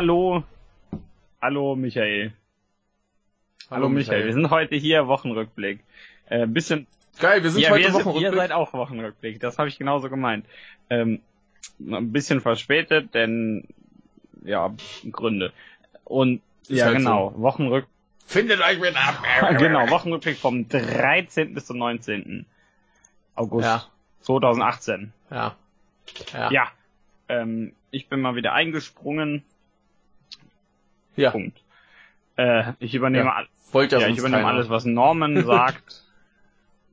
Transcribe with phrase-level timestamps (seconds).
[0.00, 0.44] So, hallo.
[1.42, 2.32] Hallo, Michael.
[3.70, 4.24] Hallo, Michael.
[4.24, 5.80] Wir sind heute hier, Wochenrückblick.
[6.30, 6.86] Äh, bisschen.
[7.18, 8.22] Geil, wir sind ja, heute wir Wochenrückblick.
[8.22, 9.40] Ihr seid auch Wochenrückblick.
[9.40, 10.46] Das habe ich genauso gemeint.
[10.88, 11.20] Ähm,
[11.80, 13.68] ein bisschen verspätet, denn
[14.42, 14.72] ja,
[15.12, 15.52] Gründe.
[16.04, 17.86] Und Ist ja, halt genau, Wochenrück
[18.24, 19.22] Findet euch mit ab.
[19.58, 21.52] genau, Wochenrückblick vom 13.
[21.52, 22.46] bis zum 19.
[23.34, 23.84] August Ja,
[24.22, 25.12] 2018.
[25.30, 25.54] ja.
[26.32, 26.50] Ja.
[26.50, 26.68] Ja,
[27.28, 29.44] ähm, ich bin mal wieder eingesprungen.
[31.16, 31.30] Ja.
[31.30, 31.58] Punkt.
[32.36, 34.54] Äh, ich übernehme, Ja, all- Wollt ja, ja, ich übernehme keiner.
[34.54, 36.04] alles, was Norman sagt.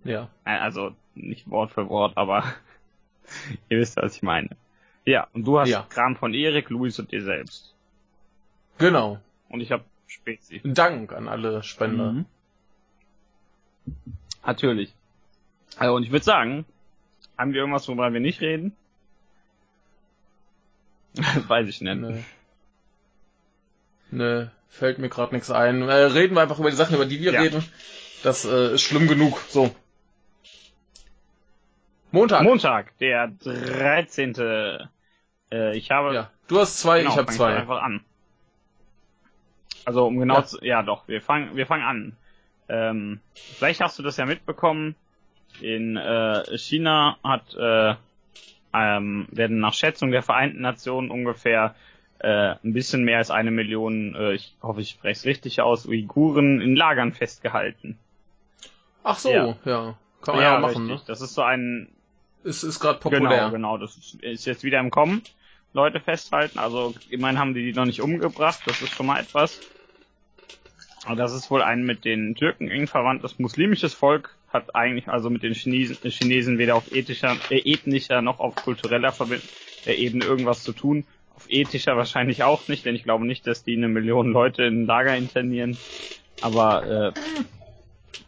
[0.04, 0.30] Ja.
[0.46, 2.44] Äh, Also nicht Wort für Wort, aber
[3.70, 4.50] ihr wisst, was ich meine.
[5.06, 5.86] Ja, und du hast Ja.
[5.90, 7.74] Kram von Erik, Luis und dir selbst.
[8.78, 9.20] Genau.
[9.50, 10.62] Und ich habe Spezi.
[10.64, 12.12] Dank an alle Spender.
[12.12, 12.26] Mhm.
[14.46, 14.94] Natürlich.
[15.78, 16.66] Also, und ich würde sagen,
[17.38, 18.76] haben wir irgendwas, worüber wir nicht reden?
[21.48, 22.26] Weiß ich nicht.
[24.12, 24.42] Nö.
[24.42, 25.82] Nö, fällt mir gerade nichts ein.
[25.84, 27.42] Äh, reden wir einfach über die Sachen, über die wir Ja.
[27.42, 27.64] reden.
[28.24, 29.40] Das äh, ist schlimm genug.
[29.50, 29.74] So.
[32.12, 32.44] Montag.
[32.44, 34.36] Montag, der 13.
[35.52, 36.32] Äh, ich habe ja.
[36.48, 37.56] Du hast zwei, Genau, ich habe zwei.
[37.56, 38.02] einfach an.
[39.86, 40.46] Also um genau Ja.
[40.46, 42.18] zu, ja doch, wir fangen, wir fangen an.
[42.70, 44.96] Ähm, vielleicht hast du das ja mitbekommen.
[45.62, 47.96] In äh, China hat äh,
[48.74, 51.74] ähm, werden nach Schätzung der Vereinten Nationen ungefähr
[52.20, 55.86] äh, ein bisschen mehr als eine Million, äh, ich hoffe, ich spreche es richtig aus,
[55.86, 57.98] Uiguren in Lagern festgehalten.
[59.04, 59.56] Ach so, Ja.
[59.66, 59.98] ja.
[60.22, 61.08] Kann man ja, machen, richtig.
[61.08, 61.90] Das ist so ein
[62.44, 62.50] ne?
[62.50, 63.30] Ist, gerade populär.
[63.30, 63.78] Genau, genau.
[63.78, 65.22] Das ist, ist jetzt wieder im Kommen.
[65.74, 66.60] Leute festhalten.
[66.60, 68.62] Also immerhin haben die die noch nicht umgebracht.
[68.66, 69.60] Das ist schon mal etwas.
[71.06, 74.36] Aber das ist wohl ein mit den Türken eng verwandtes muslimisches Volk.
[74.52, 79.12] Hat eigentlich also mit den Chinesen, Chinesen weder auf ethischer, äh, ethnischer noch auf kultureller
[79.12, 79.40] Verbi
[79.86, 81.06] äh, Ebene irgendwas zu tun.
[81.38, 84.82] Auf ethischer wahrscheinlich auch nicht, denn ich glaube nicht, dass die eine Million Leute in
[84.82, 85.78] ein Lager internieren.
[86.42, 87.14] Aber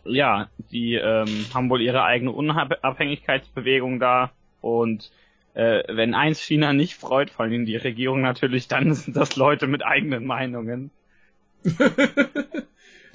[0.06, 4.32] äh, ja, die ähm, haben wohl ihre eigene Unabhängigkeitsbewegung da
[4.62, 5.12] und
[5.56, 9.66] äh, wenn eins China nicht freut, vor allem die Regierung natürlich, dann sind das Leute
[9.66, 10.92] mit eigenen Meinungen.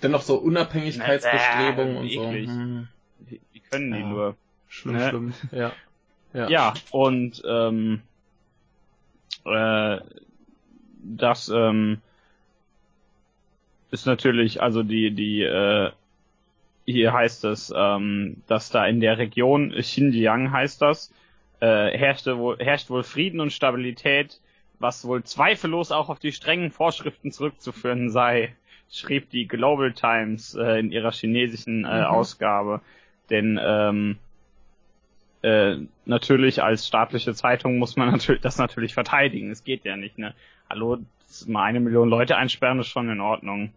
[0.01, 2.31] Dann noch so Unabhängigkeitsbestrebungen und so.
[2.31, 2.89] Hm.
[3.21, 4.09] Wie können die Ja.
[4.09, 4.37] nur?
[4.67, 5.09] Schlimm, Ne?
[5.09, 5.35] schlimm.
[5.53, 5.73] Ja.
[6.35, 6.49] Ja.
[6.51, 8.03] Ja, und ähm,
[9.45, 10.01] äh,
[11.03, 12.01] das ähm,
[13.91, 15.91] ist natürlich, also die, die, äh,
[16.87, 21.13] hier heißt es, ähm, dass da in der Region, Xinjiang heißt das,
[21.61, 24.41] äh, herrschte wohl, herrscht wohl Frieden und Stabilität,
[24.79, 28.55] was wohl zweifellos auch auf die strengen Vorschriften zurückzuführen sei,
[28.91, 32.05] schrieb die Global Times äh, in ihrer chinesischen äh, Mhm.
[32.05, 32.81] Ausgabe.
[33.31, 34.19] Denn ähm,
[35.45, 39.51] äh, natürlich als staatliche Zeitung muss man natürlich das natürlich verteidigen.
[39.51, 40.35] Es geht ja nicht, ne?
[40.71, 40.99] Hallo,
[41.47, 43.71] mal eine Million Leute einsperren ist schon in Ordnung.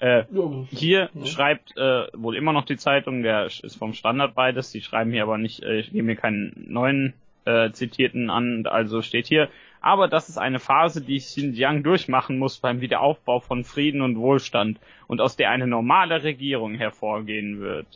[0.00, 0.24] Äh,
[0.70, 1.26] hier Ja.
[1.26, 5.22] schreibt äh, wohl immer noch die Zeitung, der ist vom Standard beides, die schreiben hier
[5.22, 7.14] aber nicht, äh, ich gebe mir keinen neuen
[7.44, 9.48] äh, Zitierten an, also steht hier,
[9.80, 14.80] aber das ist eine Phase, die Xinjiang durchmachen muss beim Wiederaufbau von Frieden und Wohlstand
[15.06, 17.86] und aus der eine normale Regierung hervorgehen wird.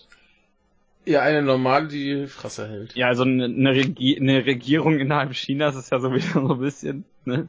[1.08, 2.94] Ja, eine normale, die die Fresse hält.
[2.94, 7.04] Ja, also eine, eine, Regi eine Regierung innerhalb Chinas ist ja sowieso so ein bisschen,
[7.24, 7.48] ne?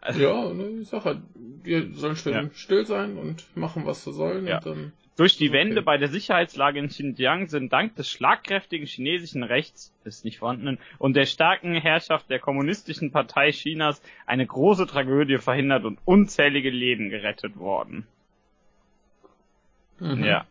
[0.00, 2.50] Also, Ja, ne, sag halt, wir sollen schön Ja.
[2.54, 4.60] still sein und machen, was wir sollen Ja.
[4.60, 4.92] dann.
[5.16, 5.58] Durch die Okay.
[5.58, 10.78] Wende bei der Sicherheitslage in Xinjiang sind dank des schlagkräftigen chinesischen Rechts, ist nicht vorhandenen,
[10.98, 17.10] und der starken Herrschaft der kommunistischen Partei Chinas eine große Tragödie verhindert und unzählige Leben
[17.10, 18.06] gerettet worden.
[19.98, 20.24] Mhm.
[20.24, 20.46] Ja.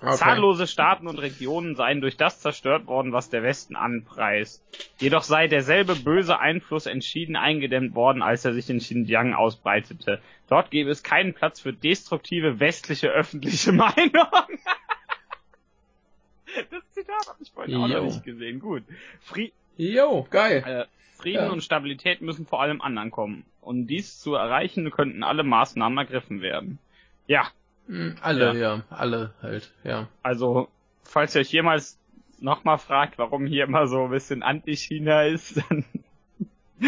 [0.00, 0.14] Okay.
[0.14, 4.62] Zahllose Staaten und Regionen seien durch das zerstört worden, was der Westen anpreist.
[4.98, 10.20] Jedoch sei derselbe böse Einfluss entschieden eingedämmt worden, als er sich in Xinjiang ausbreitete.
[10.48, 14.28] Dort gäbe es keinen Platz für destruktive westliche öffentliche Meinung.
[16.70, 18.60] das Zitat habe ich vorhin auch noch nicht gesehen.
[18.60, 18.84] Gut.
[19.20, 20.62] Fri Jo, geil.
[20.88, 21.50] äh, Frieden Ja.
[21.50, 23.44] und Stabilität müssen vor allem anderen kommen.
[23.60, 26.78] Um dies zu erreichen, könnten alle Maßnahmen ergriffen werden.
[27.26, 27.48] Ja,
[28.20, 28.82] Alle, ja.
[28.90, 30.08] alle halt, ja.
[30.22, 30.68] Also,
[31.04, 31.98] falls ihr euch jemals
[32.38, 35.84] nochmal fragt, warum hier immer so ein bisschen Anti-China ist, dann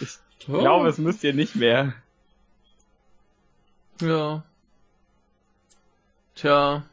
[0.00, 0.18] ich
[0.48, 1.92] Oh, glaube, es müsst ihr nicht mehr.
[4.00, 4.42] Ja.
[6.34, 6.84] Tja.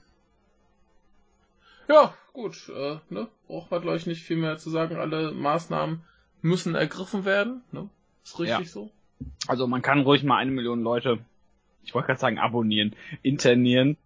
[1.88, 3.28] Ja, gut, äh, ne?
[3.48, 4.98] Braucht man gleich nicht viel mehr zu sagen.
[4.98, 6.02] Alle Maßnahmen
[6.42, 7.90] müssen ergriffen werden, ne?
[8.24, 8.72] Ist richtig Ja.
[8.74, 8.92] so?
[9.48, 11.20] Also man kann ruhig mal eine Million Leute,
[11.86, 13.98] ich wollte gerade sagen abonnieren, internieren.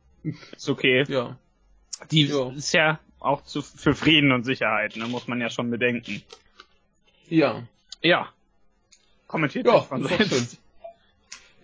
[0.56, 1.06] Ist okay.
[1.08, 1.38] Ja.
[2.12, 2.50] Die Ja.
[2.52, 6.22] ist ja auch zu, für Frieden und Sicherheit, ne, muss man ja schon bedenken.
[7.28, 7.64] Ja.
[8.02, 8.30] Ja.
[9.28, 10.60] kommentiert Ja, von selbst.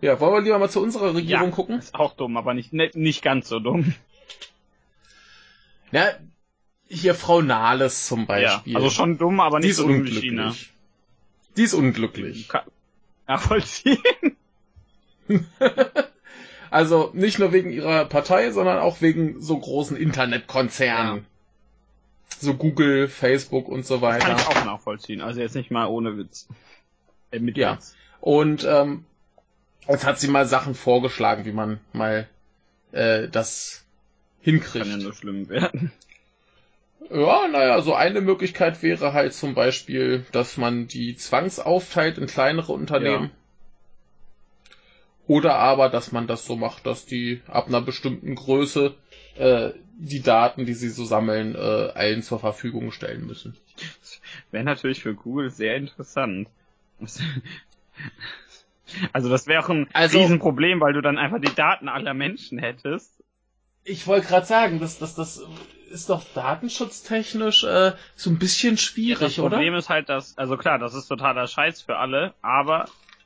[0.01, 1.79] Ja, wollen wir lieber mal zu unserer Regierung Ja, gucken?
[1.79, 3.93] Ist auch dumm, aber nicht, nicht, nicht ganz so dumm.
[5.91, 6.11] Ja,
[6.87, 8.75] hier Frau Nahles zum Ja, Beispiel.
[8.75, 10.23] also schon dumm, aber nicht so dumm wie unglücklich.
[10.23, 10.55] China.
[11.57, 12.47] Die ist unglücklich.
[12.47, 12.65] Ka-
[13.27, 13.97] Nachvollziehen.
[16.71, 21.25] Also nicht nur wegen ihrer Partei, sondern auch wegen so großen Internetkonzernen.
[22.37, 24.27] So Google, Facebook und so weiter.
[24.27, 25.21] Kann ich auch nachvollziehen.
[25.21, 26.49] Also jetzt nicht mal ohne Witz.
[27.31, 27.75] Äh, mit Ja.
[27.77, 27.95] Witz.
[28.19, 29.05] Und ähm,
[29.87, 32.27] jetzt hat sie mal Sachen vorgeschlagen, wie man mal
[32.91, 33.85] äh, das
[34.41, 34.83] hinkriegt.
[34.85, 35.93] Kann ja nur schlimm werden.
[37.09, 42.73] Ja, naja, so eine Möglichkeit wäre halt zum Beispiel, dass man die zwangsaufteilt in kleinere
[42.73, 43.31] Unternehmen.
[45.27, 48.93] Oder aber, dass man das so macht, dass die ab einer bestimmten Größe
[49.37, 53.55] äh, die Daten, die sie so sammeln, äh, allen zur Verfügung stellen müssen.
[54.51, 56.47] Wäre natürlich für Google sehr interessant.
[59.13, 62.59] Also das wäre auch ein Also- Riesenproblem, weil du dann einfach die Daten aller Menschen
[62.59, 63.11] hättest.
[63.83, 65.41] Ich wollte gerade sagen, das, das, das
[65.89, 70.77] ist doch datenschutztechnisch äh, so ein bisschen schwierig, Das Problem ist halt, dass, also klar,
[70.79, 72.85] das ist totaler Scheiß für alle, aber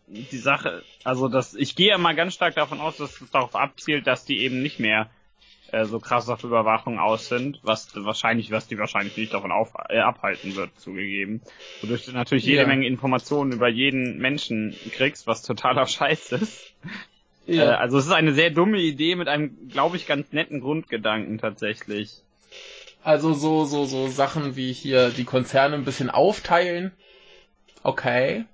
[0.10, 3.56] die Sache, also das, ich gehe ja mal ganz stark davon aus, dass es darauf
[3.56, 5.10] abzielt, dass die eben nicht mehr
[5.72, 9.74] äh, so krass auf Überwachung aus sind, was wahrscheinlich, was die wahrscheinlich nicht davon auf,
[9.90, 11.42] äh, abhalten wird, zugegeben.
[11.82, 12.68] Wodurch du natürlich jede Ja.
[12.68, 16.74] Menge Informationen über jeden Menschen kriegst, was totaler Scheiß ist.
[17.48, 17.78] Äh, Ja.
[17.78, 22.24] also es ist eine sehr dumme Idee mit einem, glaube ich, ganz netten Grundgedanken tatsächlich.
[23.04, 26.92] Also so, so, so Sachen wie hier die Konzerne ein bisschen aufteilen.
[27.84, 28.46] Okay.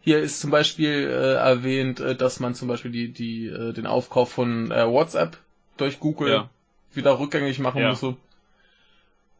[0.00, 3.86] Hier ist zum Beispiel äh, erwähnt, äh, dass man zum Beispiel die, die, äh, den
[3.86, 5.36] Aufkauf von äh, WhatsApp
[5.76, 6.50] durch Google Ja.
[6.94, 7.90] wieder rückgängig machen Ja.
[7.90, 8.16] müsse.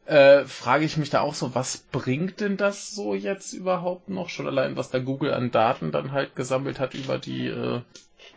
[0.05, 4.29] Äh, frage ich mich da auch so, was bringt denn das so jetzt überhaupt noch?
[4.29, 7.81] Schon allein, was da Google an Daten dann halt gesammelt hat über die, äh,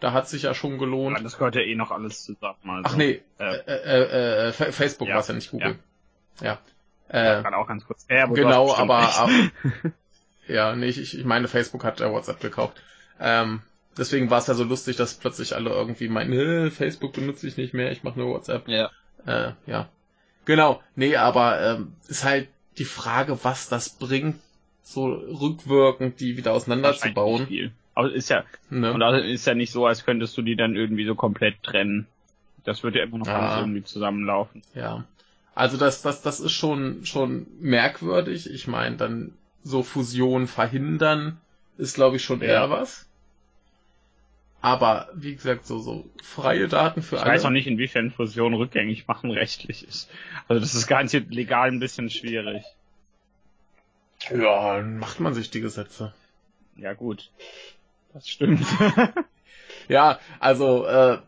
[0.00, 1.19] da hat sich ja schon gelohnt.
[1.24, 2.58] Das gehört ja eh noch alles zusammen.
[2.69, 2.82] Also.
[2.84, 3.54] Ach nee, Äh.
[3.56, 5.78] äh, äh, äh, Fa- Facebook Ja, war es ja nicht Google.
[6.42, 6.58] Ja.
[7.08, 8.06] Äh, Gerade auch ganz kurz.
[8.10, 9.52] Ja, aber du genau, aber, recht.
[10.49, 12.81] ja, nee, ich, ich meine, Facebook hat äh, WhatsApp gekauft.
[13.21, 13.61] Ähm,
[13.97, 17.56] deswegen war es ja so lustig, dass plötzlich alle irgendwie meinen, "Äh, Facebook benutze ich
[17.56, 18.69] nicht mehr, ich mache nur WhatsApp.
[18.69, 18.91] ja.
[19.27, 19.89] Äh, ja.
[20.44, 22.49] Genau, nee, aber ähm, ist halt
[22.79, 24.37] die Frage, was das bringt,
[24.83, 27.73] so rückwirkend die wieder auseinanderzubauen.
[27.94, 28.93] Aber ist ja, Ne?
[28.93, 32.09] und also ist ja nicht so, als könntest du die dann irgendwie so komplett trennen.
[32.65, 33.39] Das wird ja immer noch Ah.
[33.50, 34.62] alles irgendwie zusammenlaufen.
[34.75, 35.05] Ja.
[35.55, 38.50] Also das, das, das ist schon, schon merkwürdig.
[38.50, 39.33] Ich meine, dann
[39.64, 41.41] so Fusion verhindern
[41.79, 42.47] ist, glaube ich, schon Ja.
[42.49, 43.06] eher was.
[44.61, 47.32] Aber wie gesagt, so, so freie Daten für Ich alle.
[47.32, 50.09] weiß auch nicht, inwiefern Fusion rückgängig machen rechtlich ist.
[50.47, 52.62] Also das ist garantiert legal ein bisschen schwierig.
[54.31, 56.15] Ja, dann macht man sich die Gesetze.
[56.76, 57.31] Ja gut.
[58.12, 58.65] Das stimmt.
[59.88, 61.19] Ja, also äh,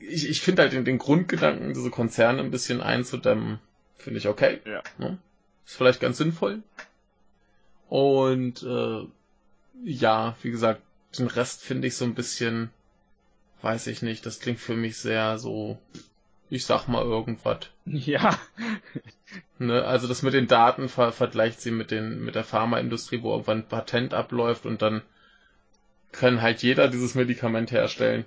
[0.00, 3.58] ich, ich finde halt den, den Grundgedanken, diese Konzerne ein bisschen einzudämmen,
[3.96, 4.60] finde ich okay.
[4.66, 4.82] Ja.
[4.98, 5.16] Ne?
[5.64, 6.62] Ist vielleicht ganz sinnvoll.
[7.90, 9.04] Und äh,
[9.82, 10.80] ja, wie gesagt,
[11.18, 12.70] den Rest finde ich so ein bisschen,
[13.62, 15.76] weiß ich nicht, das klingt für mich sehr so,
[16.50, 17.68] ich sag mal irgendwas.
[17.84, 18.38] ja.
[19.60, 19.84] Ne?
[19.84, 23.58] Also das mit den Daten ver vergleicht sie mit den mit der Pharmaindustrie, wo irgendwann
[23.58, 25.02] ein Patent abläuft und dann
[26.10, 28.24] kann halt jeder dieses Medikament herstellen.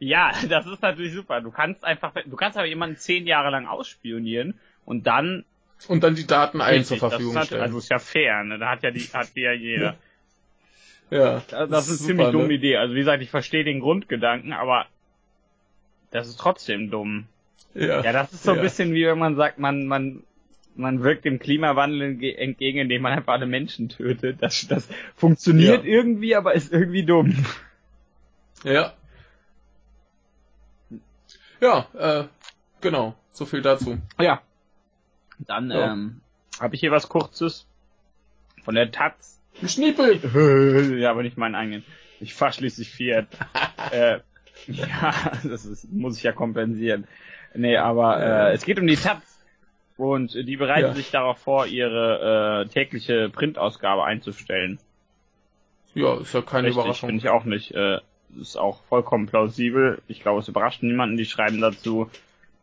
[0.00, 1.40] Ja, das ist natürlich super.
[1.40, 5.44] Du kannst einfach, du kannst aber jemanden zehn Jahre lang ausspionieren und dann
[5.88, 7.62] Und dann die Daten allen zur Verfügung ist nat- stellen.
[7.62, 8.58] Also ist ja fair, ne?
[8.58, 9.96] Da hat ja die, hat die ja jeder.
[11.10, 12.54] ja, Das, das ist eine super, ziemlich dumme ne?
[12.54, 12.76] Idee.
[12.76, 14.86] Also wie gesagt, ich verstehe den Grundgedanken, aber
[16.10, 17.26] das ist trotzdem dumm.
[17.74, 18.62] Ja, Ja, das ist so ein Ja.
[18.62, 20.22] bisschen wie wenn man sagt, man, man,
[20.74, 24.42] man wirkt dem Klimawandel entge- entgegen, indem man einfach alle Menschen tötet.
[24.42, 25.90] Das, das funktioniert Ja.
[25.90, 27.44] irgendwie, aber ist irgendwie dumm.
[28.64, 28.92] ja.
[31.60, 32.24] Ja, äh,
[32.80, 33.14] genau.
[33.32, 33.98] So viel dazu.
[34.18, 34.42] Ja.
[35.46, 35.92] Dann Ja.
[35.92, 36.20] ähm,
[36.60, 37.66] habe ich hier was Kurzes
[38.64, 39.40] von der Taz.
[39.62, 40.20] Ein Schniepel!
[41.00, 41.84] ja, aber nicht meinen eigenen.
[42.20, 43.26] Ich fahr schließlich Fiat.
[43.90, 44.18] äh,
[44.66, 47.06] ja, das ist, muss ich ja kompensieren.
[47.54, 49.22] Nee, aber äh, es geht um die Taz.
[49.96, 50.94] Und die bereiten Ja.
[50.94, 54.78] sich darauf vor, ihre äh, tägliche Printausgabe einzustellen.
[55.94, 57.08] Ja, ist ja keine Richtig, Überraschung.
[57.08, 57.72] finde ich auch nicht.
[57.72, 57.98] Äh,
[58.40, 60.00] ist auch vollkommen plausibel.
[60.06, 61.16] Ich glaube, es überrascht niemanden.
[61.16, 62.08] Die schreiben dazu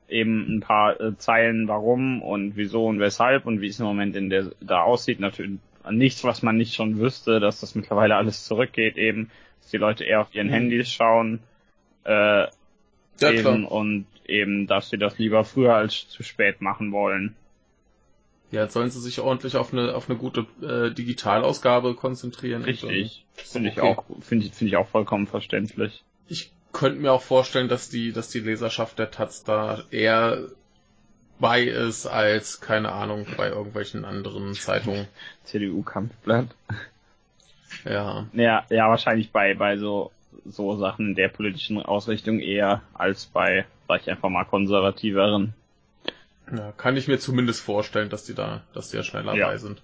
[0.10, 4.16] eben ein paar äh, Zeilen, warum und wieso und weshalb und wie es im Moment
[4.16, 5.20] in der da aussieht.
[5.20, 5.60] Natürlich
[5.90, 9.30] nichts, was man nicht schon wüsste, dass das mittlerweile alles zurückgeht, eben,
[9.62, 10.52] dass die Leute eher auf ihren Mhm.
[10.54, 11.40] Handys schauen.
[12.06, 12.48] Äh,
[13.20, 13.72] Ja, eben, klar.
[13.72, 17.36] und eben, dass sie das lieber früher als zu spät machen wollen.
[18.52, 22.64] Ja, jetzt sollen sie sich ordentlich auf eine, auf eine gute äh, Digitalausgabe konzentrieren.
[22.64, 23.26] Richtig.
[23.34, 26.04] Finde ich auch, finde ich, finde ich auch vollkommen verständlich.
[26.30, 30.40] Ich könnte mir auch vorstellen, dass die, dass die Leserschaft der Taz da eher
[31.40, 35.08] bei ist als, keine Ahnung, bei irgendwelchen anderen Zeitungen.
[35.44, 36.48] CDU-Kampfblatt.
[37.86, 38.26] Ja.
[38.34, 40.12] Ja, ja, wahrscheinlich bei, bei so,
[40.46, 45.54] so Sachen der politischen Ausrichtung eher als bei, sag ich einfach mal, konservativeren.
[46.56, 49.48] Ja, kann ich mir zumindest vorstellen, dass die da, dass die ja schneller Ja.
[49.48, 49.82] bei sind.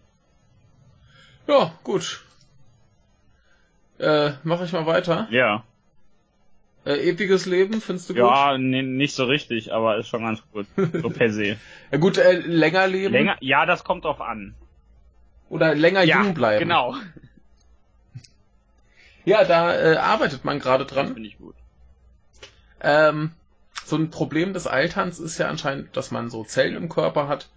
[1.47, 2.23] Ja, gut.
[3.99, 5.27] Äh, mach ich mal weiter.
[5.29, 5.63] Ja.
[6.85, 8.23] Äh, epiges Leben, findest du gut?
[8.23, 10.67] Ja, nee, nicht so richtig, aber ist schon ganz gut.
[11.01, 11.57] So per se.
[11.91, 14.55] Ja gut, äh, länger leben Länger, ja, das kommt drauf an.
[15.49, 16.59] oder länger ja, jung bleiben.
[16.59, 16.95] genau.
[19.25, 21.13] Ja, da äh, arbeitet man gerade dran.
[21.13, 21.55] finde ich gut.
[22.81, 23.31] Ähm,
[23.85, 27.47] so ein Problem des Alterns ist ja anscheinend, dass man so Zellen im Körper hat,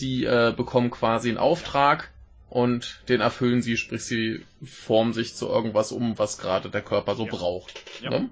[0.00, 2.10] die äh, bekommen quasi einen Auftrag
[2.50, 7.14] und den erfüllen sie, sprich sie formen sich zu irgendwas um, was gerade der Körper
[7.14, 7.30] so Ja.
[7.30, 7.80] braucht.
[8.02, 8.10] Ja.
[8.10, 8.30] Ne?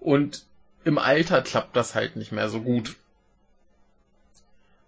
[0.00, 0.44] Und
[0.84, 2.96] im Alter klappt das halt nicht mehr so gut.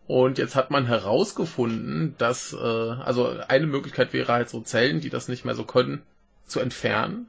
[0.06, 5.10] Und jetzt hat man herausgefunden, dass, äh, also eine Möglichkeit wäre halt so Zellen, die
[5.10, 6.02] das nicht mehr so können,
[6.46, 7.28] zu entfernen.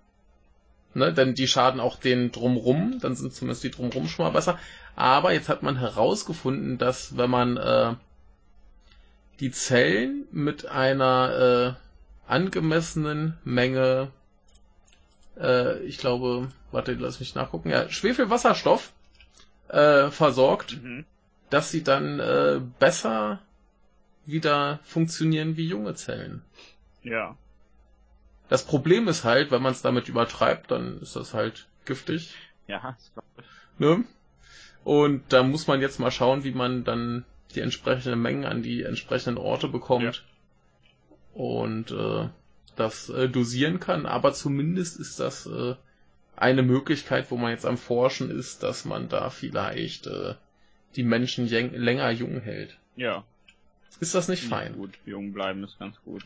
[0.95, 4.57] Ne, denn die schaden auch den drumrum, dann sind zumindest die drumrum schon mal besser.
[4.95, 7.93] Aber jetzt hat man herausgefunden, dass wenn man äh,
[9.39, 14.11] die Zellen mit einer äh, angemessenen Menge,
[15.39, 18.91] äh, ich glaube, warte, lass mich nachgucken, ja, Schwefelwasserstoff
[19.69, 21.05] äh, versorgt, Mhm.
[21.49, 23.39] dass sie dann äh, besser
[24.25, 26.43] wieder funktionieren wie junge Zellen.
[27.03, 27.35] Ja.
[28.47, 32.35] Das Problem ist halt, wenn man es damit übertreibt, dann ist das halt giftig.
[32.67, 32.97] Ja.
[33.77, 34.03] Ne?
[34.83, 38.83] Und da muss man jetzt mal schauen, wie man dann die entsprechenden Mengen an die
[38.83, 40.23] entsprechenden Orte bekommt
[41.33, 42.29] und äh,
[42.79, 44.05] das äh, dosieren kann.
[44.05, 45.75] Aber zumindest ist das äh,
[46.35, 50.35] eine Möglichkeit, wo man jetzt am Forschen ist, dass man da vielleicht äh,
[50.95, 52.77] die Menschen länger jung hält.
[52.95, 53.23] ja.
[53.99, 54.73] Ist das nicht ich fein?
[54.73, 56.23] Gut, jung bleiben ist ganz gut.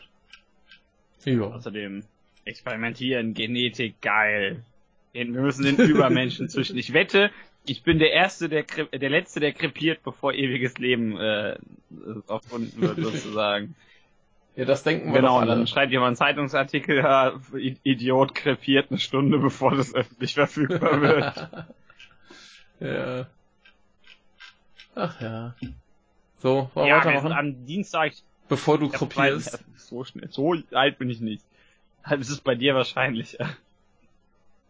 [1.24, 1.40] Ja.
[1.40, 2.04] Außerdem
[2.44, 4.62] experimentieren, Genetik, geil.
[5.12, 6.76] Wir müssen den Übermenschen zwischen.
[6.76, 7.30] Ich wette,
[7.66, 11.56] ich bin der Erste, der, der Letzte, der krepiert, bevor ewiges Leben äh,
[12.28, 13.74] erfunden wird, sozusagen.
[14.56, 19.00] Ja, das denken wir genau, und dann schreibt jemand einen Zeitungsartikel, ja, Idiot krepiert eine
[19.00, 21.48] Stunde, bevor das öffentlich verfügbar wird.
[22.80, 23.26] ja.
[24.94, 25.54] Ach ja.
[26.38, 27.32] So, wollen ja, wir weitermachen?
[27.32, 28.12] am Dienstag,
[28.48, 29.38] Bevor du zwei-
[29.76, 31.44] so schnell, so alt bin ich nicht.
[32.08, 33.38] Es ist bei dir wahrscheinlich.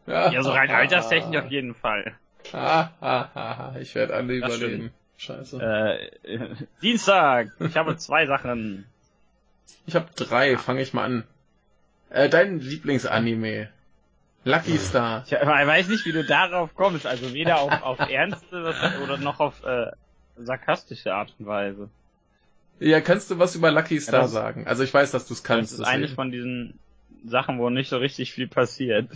[0.06, 2.14] Ja, so rein alterstechnisch auf jeden Fall.
[2.52, 4.90] Ah, ah, ah, ah, ich werde alle Das überleben.
[5.16, 6.10] Scheiße.
[6.22, 7.48] Äh, Dienstag.
[7.60, 8.86] Ich habe zwei Sachen.
[9.86, 11.24] Ich habe drei, fange ich mal an.
[12.10, 13.68] Äh, dein Lieblingsanime.
[14.46, 15.24] Lucky Star.
[15.26, 17.06] Ich weiß nicht, wie du darauf kommst.
[17.06, 19.90] Also weder auf, auf ernste oder noch auf äh,
[20.36, 21.88] sarkastische Art und Weise.
[22.78, 24.66] Ja, kannst du was über Lucky Star das- sagen?
[24.66, 25.72] Also ich weiß, dass du es Das kannst.
[25.72, 26.14] ist eine deswegen.
[26.16, 26.78] von diesen
[27.26, 29.08] Sachen, wo nicht so richtig viel passiert.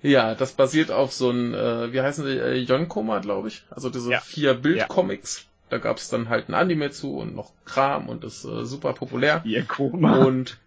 [0.00, 3.64] Ja, das basiert auf so ein, äh, wie heißen die, äh, Yonkoma, glaube ich.
[3.70, 4.20] Also diese Ja.
[4.20, 5.47] vier Bildcomics.
[5.70, 8.92] Da gab es dann halt ein Anime zu und noch Kram und das äh, super
[8.94, 9.42] populär.
[9.44, 10.24] Ihr Koma.
[10.24, 10.58] Und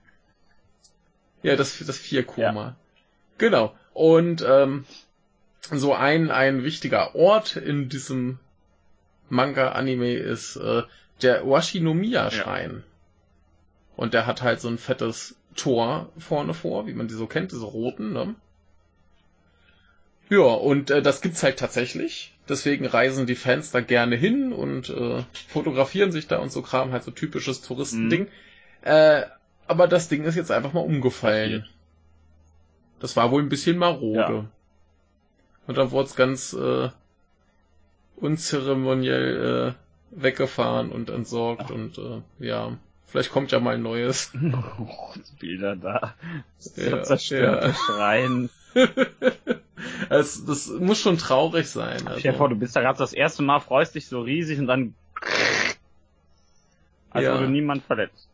[1.44, 2.76] ja, das, das Vier-Koma.
[3.38, 3.76] Genau.
[3.94, 4.86] Und ähm,
[5.72, 8.40] so ein, ein wichtiger Ort in diesem
[9.30, 10.84] Manga-Anime ist äh,
[11.22, 12.84] der Washinomiya-Schrein.
[13.96, 17.52] Und der hat halt so ein fettes Tor vorne vor, wie man die so kennt,
[17.52, 18.36] diese roten, ne?
[20.30, 22.31] Ja, und äh, das gibt's halt tatsächlich.
[22.52, 26.92] Deswegen reisen die Fans da gerne hin und äh, fotografieren sich da und so Kram,
[26.92, 28.28] halt so typisches Touristending.
[28.82, 29.22] Äh,
[29.68, 31.66] aber das Ding ist jetzt einfach mal umgefallen.
[33.00, 34.18] Das war wohl ein bisschen marode.
[34.18, 34.46] Ja.
[35.66, 36.90] Und dann wurde es ganz äh,
[38.18, 39.76] unzeremoniell
[40.12, 44.34] äh, weggefahren und entsorgt und äh, ja, vielleicht kommt ja mal ein neues.
[44.78, 46.16] Oh, Bilder da.
[46.76, 47.74] Ja, Ja, zerstörte ja.
[47.74, 48.50] Schreien.
[50.10, 52.00] Es, das muss schon traurig sein.
[52.02, 52.56] Stell dir vor, Also.
[52.56, 54.94] du bist da gerade das erste Mal, freust dich so riesig und dann
[57.10, 57.34] als Ja.
[57.34, 58.28] wurde niemand verletzt.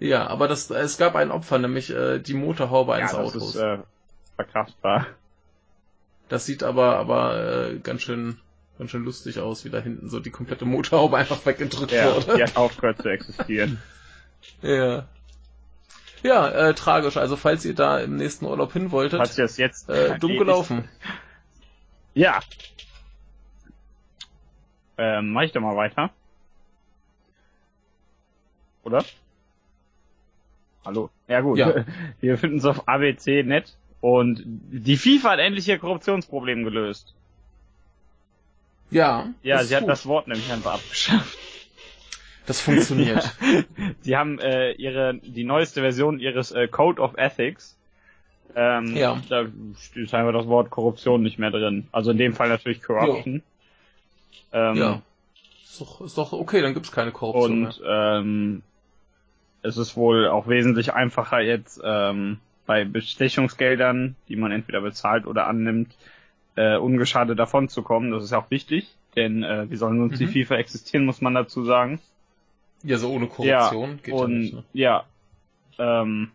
[0.00, 3.54] Ja, aber das, es gab ein Opfer, nämlich äh, die Motorhaube eines ja, das Autos.
[3.54, 3.78] ist äh,
[4.36, 5.06] verkraftbar.
[6.28, 8.38] Das sieht aber aber äh, ganz schön
[8.78, 12.36] ganz schön lustig aus, wie da hinten so die komplette Motorhaube einfach weggedrückt Ja, wurde.
[12.36, 13.80] die hat aufgehört zu existieren.
[14.62, 15.06] Ja.
[16.24, 17.18] Ja, äh, tragisch.
[17.18, 20.38] Also falls ihr da im nächsten Urlaub hin wolltet, Falls ihr es jetzt äh, dumm
[20.38, 20.88] gelaufen.
[22.14, 22.40] Ja.
[24.96, 26.10] Ähm, mach ich doch mal weiter.
[28.84, 29.04] oder?
[30.84, 31.10] Hallo.
[31.28, 31.58] Ja gut.
[31.58, 31.84] Ja.
[32.20, 37.14] Wir finden es auf abc.net und die FIFA hat endlich ihr Korruptionsproblem gelöst.
[38.90, 39.28] Ja.
[39.42, 39.90] Ja, sie hat gut.
[39.90, 41.38] das Wort nämlich einfach abgeschafft.
[42.46, 43.36] Das funktioniert.
[44.00, 47.76] Sie haben äh, ihre die neueste Version ihres äh, Code of Ethics.
[48.54, 49.20] Ähm, Ja.
[49.28, 49.46] Da
[49.94, 51.88] ist einfach das Wort Korruption nicht mehr drin.
[51.90, 53.42] Also in dem Fall natürlich Corruption.
[54.52, 55.02] Ähm, ja.
[55.64, 58.62] Ist doch, ist doch okay, dann gibt's keine Korruption Und ähm,
[59.62, 65.46] es ist wohl auch wesentlich einfacher jetzt ähm, bei Bestechungsgeldern, die man entweder bezahlt oder
[65.46, 65.94] annimmt,
[66.56, 68.10] äh, ungeschadet davon zu kommen.
[68.12, 70.32] Das ist auch wichtig, denn äh, wie soll sonst die Mhm.
[70.44, 72.00] FIFA existieren, muss man dazu sagen.
[72.84, 74.54] Ja, so ohne Korruption geht ja und nicht.
[74.54, 74.64] Ne?
[74.74, 75.04] ja,
[75.78, 76.30] ähm,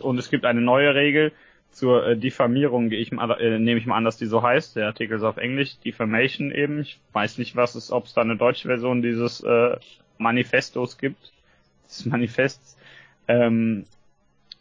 [0.00, 1.32] und es gibt eine neue Regel
[1.70, 4.76] zur äh, Diffamierung, ich mal, äh, nehme ich mal an, dass die so heißt.
[4.76, 6.80] Der Artikel ist auf Englisch, Defamation eben.
[6.80, 9.76] Ich weiß nicht, was es, ob es da eine deutsche Version dieses äh,
[10.18, 11.32] Manifestos gibt,
[11.88, 12.76] des Manifests.
[13.28, 13.84] Ähm,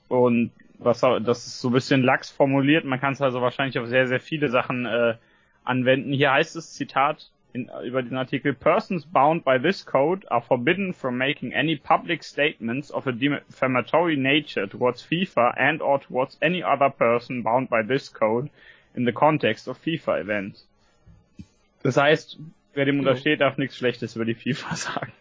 [0.07, 2.85] und was auch- das ist so ein bisschen lax formuliert.
[2.85, 5.15] Man kann es also wahrscheinlich auf sehr, sehr viele Sachen äh,
[5.63, 6.13] anwenden.
[6.13, 10.93] Hier heißt es, Zitat, in, über den Artikel, Persons bound by this code are forbidden
[10.93, 16.63] from making any public statements of a defamatory nature towards FIFA and or towards any
[16.63, 18.49] other person bound by this code
[18.95, 20.67] in the context of FIFA events.
[21.83, 22.37] Das heißt,
[22.73, 25.11] wer dem untersteht, darf nichts Schlechtes über die FIFA sagen.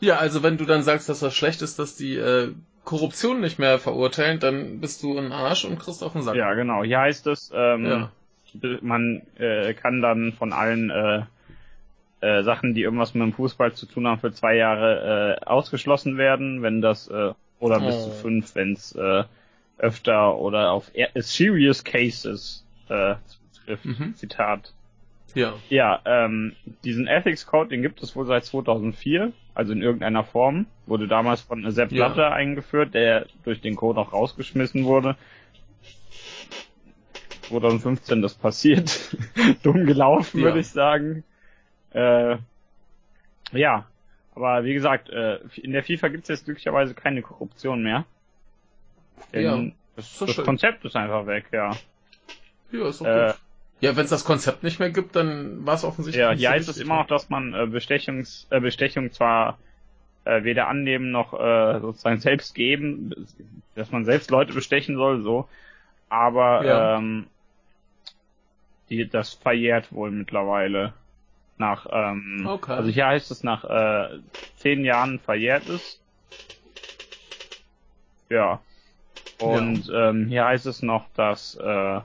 [0.00, 2.52] Ja, also wenn du dann sagst, dass das schlecht ist, dass die äh,
[2.84, 6.34] Korruption nicht mehr verurteilen, dann bist du ein Arsch und kriegst auf den Sack.
[6.34, 6.82] Ja, genau.
[6.82, 8.12] Hier heißt es, ähm, Ja.
[8.80, 11.22] Man äh, kann dann von allen äh,
[12.20, 16.16] äh, Sachen, die irgendwas mit dem Fußball zu tun haben, für zwei Jahre äh, ausgeschlossen
[16.18, 18.04] werden, wenn das äh, oder bis Oh.
[18.04, 19.24] zu fünf, wenn es äh,
[19.78, 23.14] öfter oder auf er- serious cases äh,
[23.64, 23.84] trifft.
[23.84, 24.14] Mhm.
[24.14, 24.72] Zitat.
[25.34, 25.54] Ja.
[25.70, 26.52] Ja, ähm,
[26.84, 30.66] diesen Ethics Code, den gibt es wohl seit 2004, also in irgendeiner Form.
[30.86, 32.08] Wurde damals von Sepp Ja.
[32.08, 35.16] Blatter eingeführt, der durch den Code auch rausgeschmissen wurde.
[37.60, 39.16] 2015 das passiert.
[39.62, 40.44] Dumm gelaufen, Ja.
[40.46, 41.24] würde ich sagen.
[41.92, 42.36] Äh,
[43.52, 43.86] ja,
[44.34, 48.04] aber wie gesagt, äh, in der FIFA gibt es jetzt glücklicherweise keine Korruption mehr.
[49.32, 50.36] Denn Ja, das, das.
[50.44, 51.76] Konzept ist einfach weg, ja.
[52.72, 53.36] Ja, ist doch Äh, gut.
[53.80, 56.20] Ja, wenn es das Konzept nicht mehr gibt, dann war es offensichtlich.
[56.22, 59.58] Ja, hier so heißt es immer noch, dass man äh, Bestechungs, äh, Bestechung zwar
[60.24, 63.12] äh, weder annehmen noch äh, sozusagen selbst geben,
[63.74, 65.48] dass man selbst Leute bestechen soll, so.
[66.08, 66.98] Aber Ja.
[66.98, 67.26] ähm,
[68.88, 70.94] die, das verjährt wohl mittlerweile.
[71.58, 72.72] Nach, ähm, Okay.
[72.72, 74.20] also hier heißt es nach äh,
[74.56, 76.00] zehn Jahren verjährt es.
[78.30, 78.60] Ja.
[79.38, 82.00] Und ähm, hier heißt es noch, dass äh,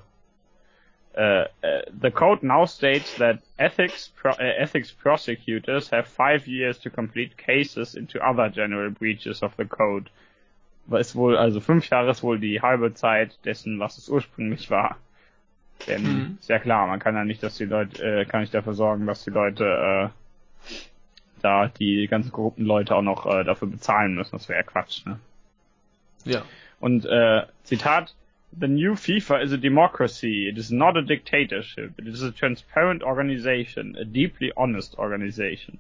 [1.18, 6.78] Uh, uh, the code now states that ethics pro- uh, ethics prosecutors have five years
[6.78, 10.12] to complete cases into other general breaches of the code.
[10.92, 14.98] Ist wohl, also fünf Jahre ist wohl die halbe Zeit dessen, was es ursprünglich war.
[15.86, 16.38] Denn Mhm.
[16.40, 19.06] ist ja klar, man kann ja nicht, dass die Leute, äh, kann nicht dafür sorgen,
[19.06, 20.74] dass die Leute äh,
[21.42, 24.32] da die ganzen korrupten Leute auch noch äh, dafür bezahlen müssen.
[24.32, 25.20] Das wäre ja Quatsch, ne?
[26.26, 26.44] Ja.
[26.80, 28.16] Und äh, Zitat,
[28.60, 30.48] The new FIFA is a democracy.
[30.50, 32.00] It is not a dictatorship.
[32.00, 35.78] It is a transparent organization, a deeply honest organization.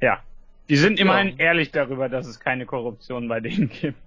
[0.00, 0.22] Ja.
[0.68, 1.04] Die sind Ja.
[1.04, 3.98] immerhin ehrlich darüber, dass es keine Korruption bei denen gibt.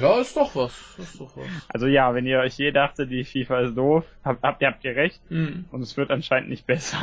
[0.00, 0.96] Ja, ist doch was.
[0.98, 1.46] Ist doch was.
[1.68, 4.84] Also ja, wenn ihr euch je dachtet, die FIFA ist doof, habt, habt, ihr habt
[4.84, 5.20] ihr recht.
[5.30, 5.64] Mhm.
[5.70, 6.98] Und es wird anscheinend nicht besser.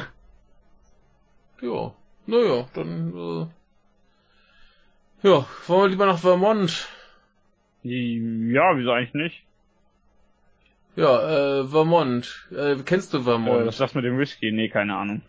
[1.62, 1.94] Ja.
[2.26, 3.48] Naja, dann,
[5.24, 6.88] äh, ja, wollen wir lieber nach Vermont.
[7.84, 9.44] Ja, wieso eigentlich nicht?
[10.96, 12.48] Ja, äh, Vermont.
[12.56, 13.66] Äh, kennst du Äh, Vermont?
[13.66, 14.52] was ist das mit dem Whisky?
[14.52, 15.22] Nee, keine Ahnung.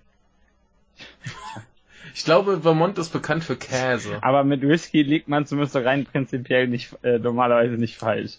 [2.15, 4.19] Ich glaube, Vermont ist bekannt für Käse.
[4.23, 8.39] Aber mit Whisky liegt man zumindest rein prinzipiell nicht, äh, normalerweise nicht falsch.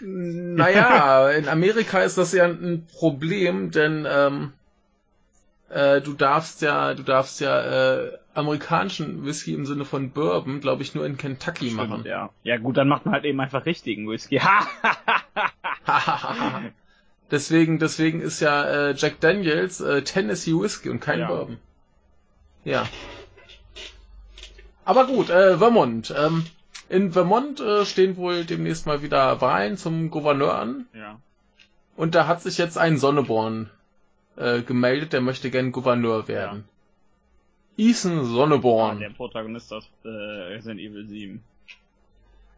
[0.00, 4.52] Naja, in Amerika ist das ja ein Problem, denn ähm,
[5.70, 10.82] äh, du darfst ja, du darfst ja äh, amerikanischen Whisky im Sinne von Bourbon, glaube
[10.82, 12.00] ich, nur in Kentucky machen.
[12.00, 12.30] Stimmt, ja.
[12.42, 14.40] Ja gut, dann macht man halt eben einfach richtigen Whisky.
[17.30, 21.28] Deswegen, deswegen ist ja äh, Jack Daniels äh, Tennessee Whisky und kein Ja.
[21.28, 21.58] Bourbon.
[22.64, 22.86] Ja.
[24.84, 26.12] Aber gut, äh, Vermont.
[26.16, 26.44] Ähm,
[26.88, 30.86] in Vermont äh, stehen wohl demnächst mal wieder Wahlen zum Gouverneur an.
[30.94, 31.18] ja.
[31.96, 33.70] Und da hat sich jetzt ein Sonneborn
[34.36, 36.64] äh, gemeldet, der möchte gern Gouverneur werden.
[37.76, 38.98] Ethan Ah, Sonneborn.
[38.98, 41.42] der Protagonist aus äh, Resident Evil 7.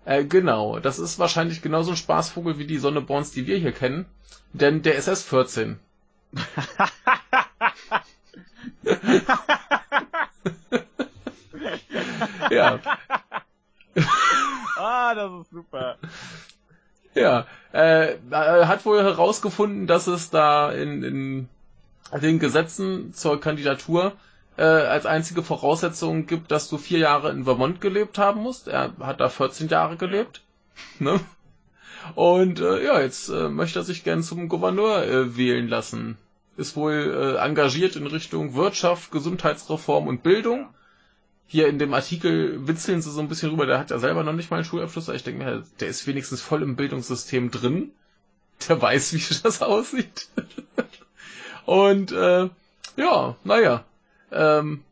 [0.06, 4.06] Äh, genau, das ist wahrscheinlich genauso ein Spaßvogel wie die Sonneborns, die wir hier kennen.
[4.54, 5.78] Denn der ist erst 14.
[12.50, 12.78] ja.
[14.78, 15.96] ah, das ist super.
[17.14, 21.48] Ja, äh, hat wohl herausgefunden, dass es da in, in
[22.20, 24.12] den Gesetzen zur Kandidatur
[24.56, 28.68] äh, als einzige Voraussetzung gibt, dass du vier Jahre in Vermont gelebt haben musst.
[28.68, 30.42] Er hat da 14 Jahre gelebt.
[30.98, 31.20] Ne?
[32.14, 36.16] Und äh, ja, jetzt äh, möchte er sich gern zum Gouverneur äh, wählen lassen.
[36.56, 36.92] Ist wohl
[37.38, 40.68] äh, engagiert in Richtung Wirtschaft, Gesundheitsreform und Bildung.
[41.48, 44.32] Hier in dem Artikel witzeln sie so ein bisschen rüber, der hat ja selber noch
[44.32, 45.08] nicht mal einen Schulabschluss.
[45.08, 47.92] Ich denke mir, der ist wenigstens voll im Bildungssystem drin.
[48.68, 50.28] Der weiß, wie das aussieht.
[51.66, 52.48] und äh,
[52.96, 53.84] ja, naja.
[54.32, 54.82] Ähm,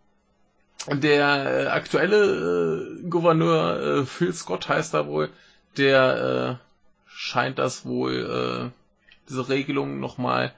[0.87, 5.31] der äh, aktuelle äh, Gouverneur äh, Phil Scott heißt da wohl,
[5.77, 6.65] der äh,
[7.07, 10.53] scheint das wohl, äh, diese Regelung nochmal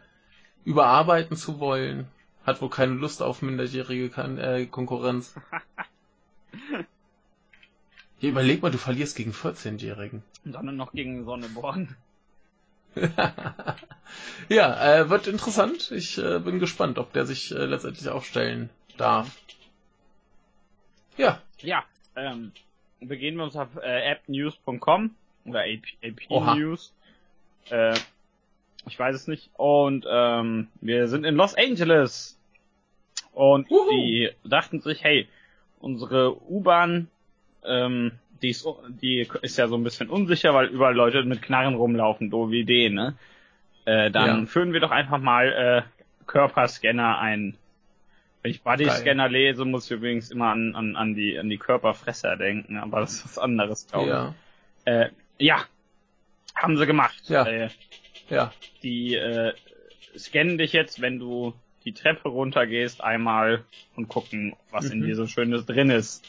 [0.64, 2.08] überarbeiten zu wollen.
[2.46, 5.34] Hat wohl keine Lust auf minderjährige kan äh, Konkurrenz.
[8.18, 10.22] Hier, überleg mal, du verlierst gegen 14-Jährigen.
[10.44, 11.96] Und dann noch gegen Sonneborn.
[14.48, 15.90] ja, äh, wird interessant.
[15.90, 19.36] Ich äh, bin gespannt, ob der sich äh, letztendlich aufstellen darf.
[21.18, 21.42] Ja.
[21.58, 22.52] Ja, ähm,
[23.00, 26.94] begehen wir uns auf äh, appnews.com oder AP, AP News.
[27.68, 27.98] Äh,
[28.86, 29.50] ich weiß es nicht.
[29.54, 32.38] Und ähm, wir sind in Los Angeles.
[33.32, 33.90] Und Uhu.
[33.90, 35.28] die dachten sich, hey,
[35.80, 37.08] unsere U-Bahn,
[37.64, 38.66] ähm, die ist,
[39.02, 42.90] die ist ja so ein bisschen unsicher, weil überall Leute mit Knarren rumlaufen, doofe Idee,
[42.90, 43.14] ne?
[43.84, 44.46] Äh, dann ja.
[44.46, 47.56] führen wir doch einfach mal äh, Körperscanner ein.
[48.42, 52.36] Wenn ich Bodyscanner lese, muss ich übrigens immer an, an, an, die, an die Körperfresser
[52.36, 54.12] denken, aber das ist was anderes, glaube ich.
[54.12, 55.02] Ja.
[55.02, 55.64] Äh, ja,
[56.54, 57.22] haben sie gemacht.
[57.28, 57.46] Ja.
[57.46, 57.70] Äh,
[58.28, 58.52] ja.
[58.82, 59.52] Die äh,
[60.16, 64.92] scannen dich jetzt, wenn du die Treppe runtergehst, einmal und gucken, was mhm.
[64.92, 66.24] in dir so Schönes drin ist.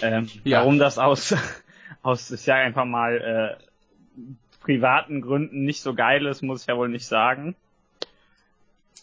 [0.00, 0.60] Ähm, ja.
[0.60, 1.34] Warum das aus,
[2.02, 4.22] aus, ich sag einfach mal, äh,
[4.60, 7.54] privaten Gründen nicht so geil ist, muss ich ja wohl nicht sagen.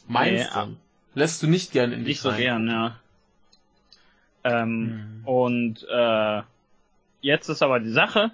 [0.08, 0.78] Meinst nee, du?
[1.14, 2.38] Lässt du nicht gern in dich Nicht so rein.
[2.38, 3.00] gern, ja.
[4.44, 5.28] Ähm, hm.
[5.28, 6.42] Und äh,
[7.22, 8.32] jetzt ist aber die Sache,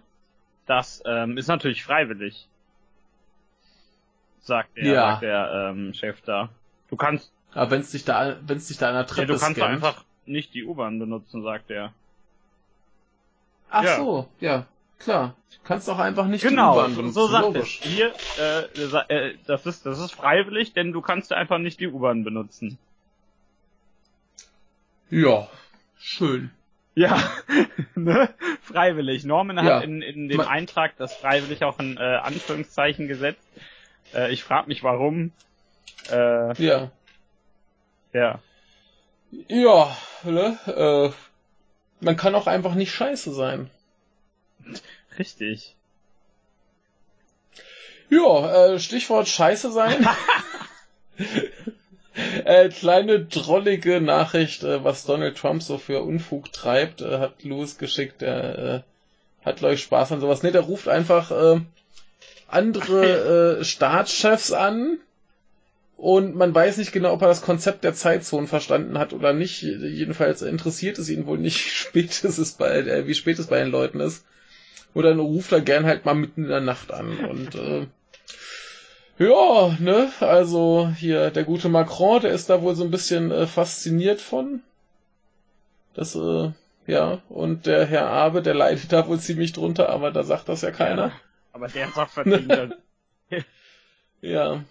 [0.65, 2.47] das ähm, ist natürlich freiwillig,
[4.41, 5.11] sagt der, ja.
[5.11, 6.49] sagt der ähm, Chef da.
[6.89, 7.31] Du kannst.
[7.53, 9.57] Aber wenn es dich da, wenn es dich da an der Treppe ja, du kannst
[9.57, 9.73] scannt.
[9.73, 11.93] einfach nicht die U-Bahn benutzen, sagt er.
[13.71, 13.95] Ach ja.
[13.97, 14.65] so, ja,
[14.99, 15.35] klar.
[15.51, 17.13] Du kannst auch einfach nicht genau, die U-Bahn benutzen.
[17.13, 17.81] so sagt Logisch.
[17.83, 17.87] es.
[17.87, 22.23] Hier, äh, äh, das ist, das ist freiwillig, denn du kannst einfach nicht die U-Bahn
[22.23, 22.77] benutzen.
[25.09, 25.47] Ja,
[25.97, 26.51] schön.
[26.95, 27.17] Ja,
[27.95, 28.29] ne?
[28.61, 29.23] freiwillig.
[29.23, 29.63] Norman ja.
[29.77, 33.47] hat in, in dem Eintrag das freiwillig auch in äh, Anführungszeichen gesetzt.
[34.13, 35.31] Äh, ich frage mich warum.
[36.11, 36.91] Äh, ja.
[38.13, 38.39] Ja.
[39.47, 40.57] Ja, ne?
[40.65, 43.69] Äh, man kann auch einfach nicht scheiße sein.
[45.17, 45.75] Richtig.
[48.09, 50.07] Ja, äh, Stichwort scheiße sein.
[52.43, 57.77] Äh, kleine drollige Nachricht, äh, was Donald Trump so für Unfug treibt, äh, hat Louis
[57.77, 58.21] geschickt.
[58.21, 60.43] Der äh, hat, glaube ich, Spaß an sowas.
[60.43, 61.61] Ne, der ruft einfach äh,
[62.49, 64.99] andere äh, Staatschefs an
[65.97, 69.61] und man weiß nicht genau, ob er das Konzept der Zeitzonen verstanden hat oder nicht.
[69.61, 73.71] Jedenfalls interessiert es ihn wohl nicht, spät es bei, äh, wie spät es bei den
[73.71, 74.25] Leuten ist.
[74.93, 77.85] Oder dann ruft er gern halt mal mitten in der Nacht an und äh,
[79.19, 83.45] ja, ne, also hier der gute Macron, der ist da wohl so ein bisschen äh,
[83.45, 84.61] fasziniert von.
[85.93, 86.51] Das, äh,
[86.87, 90.61] ja, und der Herr Abe, der leidet da wohl ziemlich drunter, aber da sagt das
[90.61, 91.07] ja keiner.
[91.07, 91.11] Ja,
[91.53, 92.77] aber der sagt verdient.
[94.21, 94.63] ja.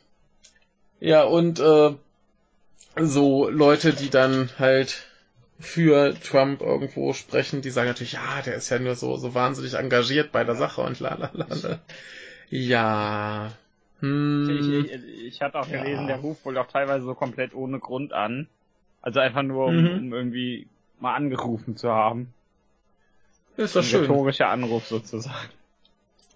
[1.01, 1.95] Ja, und äh,
[2.97, 5.07] so Leute, die dann halt
[5.61, 9.75] für Trump irgendwo sprechen, die sagen natürlich, ja, der ist ja nur so, so wahnsinnig
[9.75, 11.79] engagiert bei der Sache und la la la.
[12.51, 13.53] Ja,
[14.01, 17.81] hm, ich, ich, ich hatte auch gelesen, der ruft wohl auch teilweise so komplett ohne
[17.81, 18.49] Grund an.
[19.03, 19.99] Also einfach nur, um, mhm.
[19.99, 20.69] um irgendwie
[21.01, 22.33] mal angerufen zu haben.
[23.57, 24.01] Ist doch Ein schön.
[24.03, 25.51] Rhetorischer Anruf sozusagen.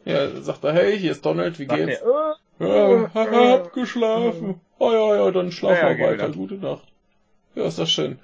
[0.04, 2.00] Ja, sagt er, hey, hier ist Donald, wie sagt geht's?
[2.00, 4.60] Er, äh, ja, äh, hab geschlafen.
[4.78, 6.30] Oh ja, ja, dann schlaf ja, mal weiter.
[6.30, 6.86] Gute Nacht.
[7.54, 8.18] Ja, ist das schön.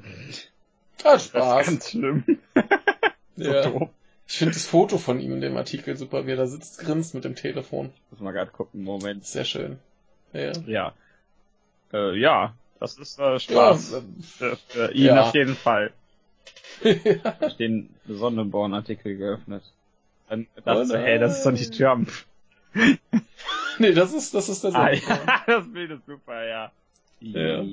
[1.04, 1.32] Hat Spaß.
[1.32, 2.24] Das ist ganz schlimm.
[3.36, 3.62] so ja.
[3.62, 3.88] Doof.
[4.26, 7.14] Ich finde das Foto von ihm in dem Artikel super, wie er da sitzt, grinst
[7.14, 7.92] mit dem Telefon.
[8.10, 9.24] Muss mal gerade gucken, Moment.
[9.24, 9.78] Sehr schön.
[10.34, 10.52] Ja.
[10.66, 10.92] Ja,
[11.94, 13.92] äh, ja das ist äh, Spaß.
[13.92, 15.22] Ja, für, für ihn ja.
[15.22, 15.92] auf jeden Fall.
[16.82, 17.36] ja.
[17.46, 19.62] Ich den Sonnenborn-Artikel geöffnet.
[20.28, 22.10] Dann dachte oh hey, das ist doch nicht Trump.
[23.78, 24.74] nee, das ist, das ist der.
[24.74, 26.72] Ah, ja, das Bild ist super, ja.
[27.20, 27.64] ja.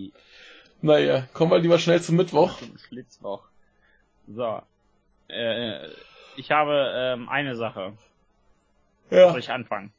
[0.82, 2.58] Naja, kommen wir lieber schnell zum Mittwoch.
[2.60, 3.44] Zum Schlitzwoch.
[4.28, 4.62] So.
[5.28, 5.88] Äh,
[6.38, 7.94] ich habe ähm, eine Sache.
[9.10, 9.32] Ja.
[9.32, 9.91] Soll ich anfangen?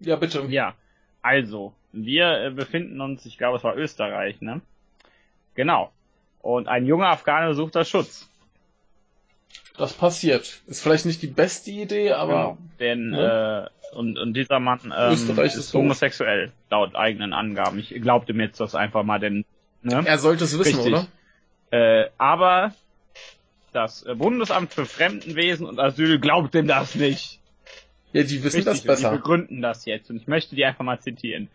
[0.00, 0.44] Ja, bitte.
[0.48, 0.74] Ja.
[1.22, 4.60] Also, wir äh, befinden uns, ich glaube, es war Österreich, ne?
[5.54, 5.92] Genau.
[6.40, 8.30] Und ein junger Afghane sucht da Schutz.
[9.78, 10.60] Das passiert.
[10.66, 12.58] Ist vielleicht nicht die beste Idee, aber Genau.
[12.80, 13.70] Denn, Ne?
[13.70, 17.78] äh, und, und dieser Mann ähm, Österreich ist ist homosexuell, laut eigenen Angaben.
[17.78, 19.44] Ich glaubte mir jetzt das einfach mal, denn,
[19.82, 20.02] ne?
[20.04, 20.92] er sollte es wissen, Richtig.
[20.92, 21.06] oder?
[21.70, 22.74] Äh, aber
[23.72, 27.40] das äh, Bundesamt für Fremdenwesen und Asyl glaubt dem das nicht.
[28.12, 29.10] Ja, die wissen Richtig, das besser.
[29.10, 31.48] Die begründen das jetzt und ich möchte die einfach mal zitieren.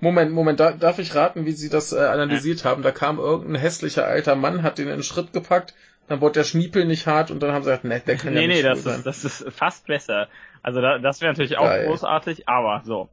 [0.00, 2.82] Moment, Moment, da, darf ich raten, wie sie das äh, analysiert haben?
[2.82, 5.74] Da kam irgendein hässlicher alter Mann, hat den in den Schritt gepackt,
[6.08, 8.40] dann wurde der Schniepel nicht hart und dann haben sie gesagt, ne, der kann ja
[8.40, 8.94] nee, nicht nee, schwul das sein.
[8.96, 10.28] ist, das ist fast besser.
[10.62, 11.86] Also da, das wäre natürlich auch Geil.
[11.86, 13.08] großartig, aber so.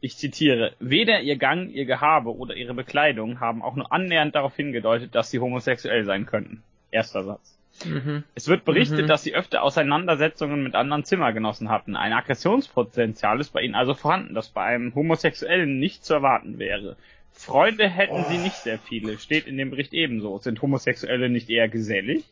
[0.00, 4.54] Ich zitiere, weder ihr Gang, ihr Gehabe oder ihre Bekleidung haben auch nur annähernd darauf
[4.54, 6.62] hingedeutet, dass sie homosexuell sein könnten.
[6.90, 7.58] Erster Satz.
[7.86, 8.22] Mhm.
[8.34, 9.06] Es wird berichtet, Mhm.
[9.08, 11.96] dass sie öfter Auseinandersetzungen mit anderen Zimmergenossen hatten.
[11.96, 16.96] Ein Aggressionspotenzial ist bei ihnen also vorhanden, das bei einem Homosexuellen nicht zu erwarten wäre.
[17.34, 20.38] Freunde hätten sie nicht sehr viele, steht in dem Bericht ebenso.
[20.38, 22.24] Sind Homosexuelle nicht eher gesellig?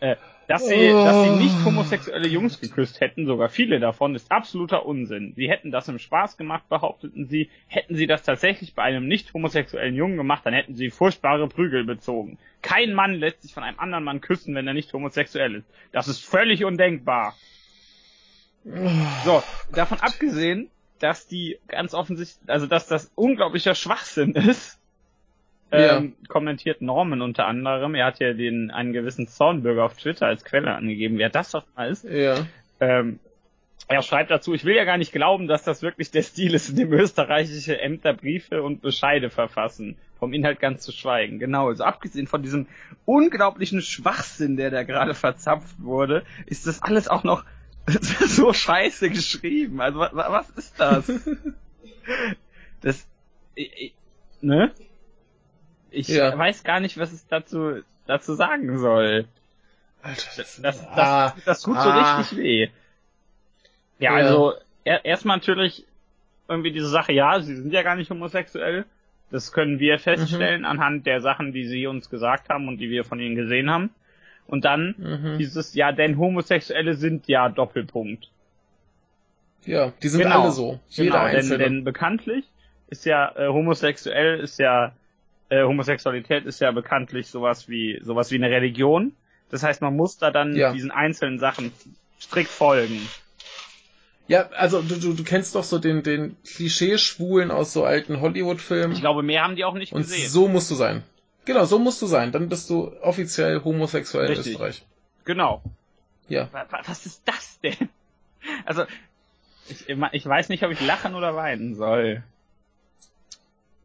[0.00, 0.16] Äh,
[0.50, 5.32] dass sie, dass sie nicht homosexuelle Jungs geküsst hätten, sogar viele davon, ist absoluter Unsinn.
[5.36, 7.50] Sie hätten das im Spaß gemacht, behaupteten sie.
[7.68, 11.84] Hätten sie das tatsächlich bei einem nicht homosexuellen Jungen gemacht, dann hätten sie furchtbare Prügel
[11.84, 12.36] bezogen.
[12.62, 15.68] Kein Mann lässt sich von einem anderen Mann küssen, wenn er nicht homosexuell ist.
[15.92, 17.36] Das ist völlig undenkbar.
[19.24, 20.68] So, davon abgesehen,
[21.00, 24.78] dass die ganz offensichtlich, also dass das unglaublicher Schwachsinn ist,
[25.72, 25.98] Ja.
[25.98, 27.94] ähm, kommentiert Norman unter anderem.
[27.94, 31.64] Er hat ja den einen gewissen Zornbürger auf Twitter als Quelle angegeben, wer das doch
[31.76, 32.04] mal ist.
[32.04, 32.46] Ja.
[32.80, 33.20] Ähm,
[33.88, 36.70] er schreibt dazu, ich will ja gar nicht glauben, dass das wirklich der Stil ist,
[36.70, 39.96] in dem österreichische Ämter Briefe und Bescheide verfassen.
[40.18, 41.38] Vom Inhalt ganz zu schweigen.
[41.38, 42.66] Genau, also abgesehen von diesem
[43.06, 47.44] unglaublichen Schwachsinn, der da gerade verzapft wurde, ist das alles auch noch
[48.26, 49.80] so scheiße geschrieben.
[49.80, 51.06] Also wa- wa- was ist das?
[52.80, 53.06] das,
[53.54, 53.94] ich, ich-
[54.40, 54.72] ne?
[55.90, 56.36] Ich Ja.
[56.36, 59.26] weiß gar nicht, was es dazu, dazu sagen soll.
[60.02, 61.82] Alter, Das, das, Ah, das tut ah.
[61.82, 62.68] so richtig weh.
[63.98, 64.26] Ja, Ja.
[64.26, 65.84] also er, erstmal natürlich
[66.48, 68.84] irgendwie diese Sache, ja, sie sind ja gar nicht homosexuell.
[69.30, 73.04] Das können wir feststellen anhand der Sachen, die sie uns gesagt haben und die wir
[73.04, 73.90] von ihnen gesehen haben.
[74.50, 75.38] Und dann Mhm.
[75.38, 78.28] dieses, ja, denn Homosexuelle sind ja Doppelpunkt.
[79.64, 80.42] Ja, die sind Genau.
[80.42, 80.80] alle so.
[80.88, 81.58] Jeder genau, denn, einzelne.
[81.64, 82.44] denn bekanntlich
[82.88, 84.92] ist ja äh, homosexuell ist ja
[85.50, 89.12] äh, Homosexualität ist ja bekanntlich sowas wie sowas wie eine Religion.
[89.50, 90.72] Das heißt, man muss da dann Ja.
[90.72, 91.72] diesen einzelnen Sachen
[92.20, 93.00] strikt folgen.
[94.28, 98.92] ja, also du, du, du kennst doch so den, den Klischee-Schwulen aus so alten Hollywood-Filmen.
[98.92, 100.28] Ich glaube, mehr haben die auch nicht Und gesehen.
[100.28, 101.02] so musst du sein.
[101.44, 102.32] Genau, so musst du sein.
[102.32, 104.52] Dann bist du offiziell homosexuell in Richtig.
[104.54, 104.84] Österreich.
[105.24, 105.62] Genau.
[106.28, 106.48] Ja.
[106.52, 107.88] Wa- wa- Was ist das denn?
[108.64, 108.84] Also,
[109.68, 112.22] ich, ich weiß nicht, ob ich lachen oder weinen soll.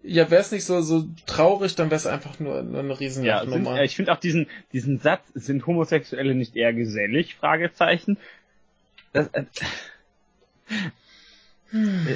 [0.01, 2.93] Ja, wär's nicht so, so traurig, dann wär's einfach nur, nur eine
[3.25, 7.35] Ja, sind, äh, ich finde auch diesen, diesen Satz, sind Homosexuelle nicht eher gesellig?
[7.35, 8.17] Fragezeichen.
[9.11, 9.43] Das, Äh,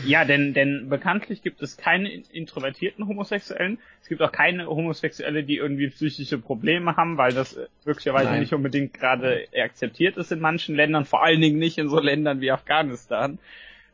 [0.04, 3.80] Ja, denn, denn bekanntlich gibt es keine in- introvertierten Homosexuellen.
[4.02, 8.42] Es gibt auch keine Homosexuelle, die irgendwie psychische Probleme haben, weil das äh, möglicherweise Nein.
[8.42, 12.42] nicht unbedingt gerade akzeptiert ist in manchen Ländern, vor allen Dingen nicht in so Ländern
[12.42, 13.40] wie Afghanistan.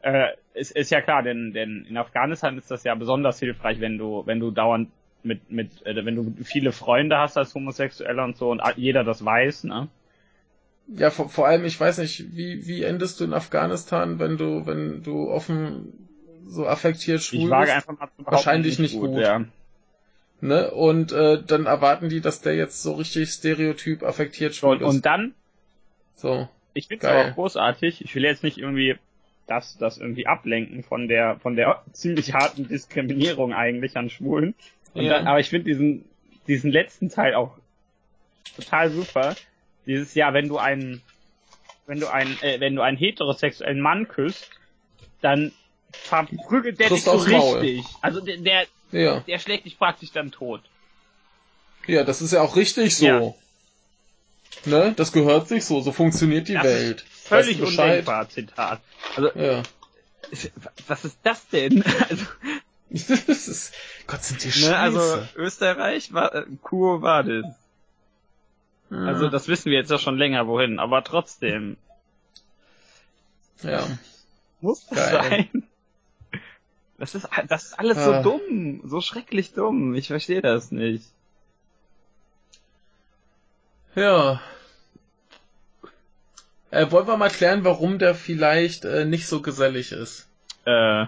[0.01, 3.97] Äh, es ist ja klar, denn, denn in Afghanistan ist das ja besonders hilfreich, wenn
[3.97, 4.89] du, wenn du dauernd
[5.23, 9.23] mit, mit, äh, wenn du viele Freunde hast als Homosexueller und so und jeder das
[9.23, 9.87] weiß, ne?
[10.87, 14.65] Ja, vor, vor allem, ich weiß nicht, wie, wie endest du in Afghanistan, wenn du,
[14.67, 16.07] wenn du offen
[16.45, 17.75] so affektiert schwul Ich wage bist?
[17.89, 19.17] einfach mal Wahrscheinlich nicht gut.
[19.17, 19.45] Ja.
[20.41, 20.69] Ne?
[20.71, 24.87] Und äh, dann erwarten die, dass der jetzt so richtig stereotyp affektiert schwul und, ist.
[24.87, 25.33] und dann
[26.15, 26.47] so.
[26.73, 28.03] Ich finde es aber auch großartig.
[28.03, 28.95] Ich will jetzt nicht irgendwie
[29.47, 34.53] das, das irgendwie ablenken von der, von der ziemlich harten Diskriminierung eigentlich an Schwulen.
[34.93, 35.17] Und Ja.
[35.17, 36.05] dann, aber ich finde diesen,
[36.47, 37.57] diesen letzten Teil auch
[38.55, 39.35] total super.
[39.85, 41.01] Dieses Jahr, wenn du einen,
[41.85, 44.49] wenn du einen, äh, wenn du einen heterosexuellen Mann küsst,
[45.21, 45.51] dann
[45.91, 47.59] verprügelt der dich so Maul.
[47.59, 47.85] richtig.
[48.01, 49.19] Also der, der, Ja.
[49.21, 50.61] der schlägt dich praktisch dann tot.
[51.87, 53.05] Ja, das ist ja auch richtig so.
[53.05, 53.33] Ja.
[54.65, 54.93] Ne?
[54.95, 55.81] Das gehört sich so.
[55.81, 57.01] So funktioniert die Das Welt.
[57.01, 58.81] ist völlig Weißt du undenkbar, Zitat.
[59.15, 59.63] Also, Ja.
[60.87, 61.83] was ist das denn?
[62.09, 62.25] Also,
[63.27, 63.73] das ist,
[64.07, 64.69] Gott, sind die scheiße.
[64.69, 67.43] Ne, also Österreich war äh, Quo Vadis.
[68.91, 71.77] Also das wissen wir jetzt ja schon länger wohin, aber trotzdem
[73.63, 73.85] ja.
[74.61, 75.47] muss das Geil.
[75.51, 75.63] sein.
[76.97, 78.23] Das ist das ist alles Ah.
[78.23, 79.95] so dumm, so schrecklich dumm.
[79.95, 81.03] Ich verstehe das nicht.
[83.95, 84.41] Ja.
[86.71, 90.29] Äh, wollen wir mal klären, warum der vielleicht äh, nicht so gesellig ist?
[90.65, 91.05] Äh,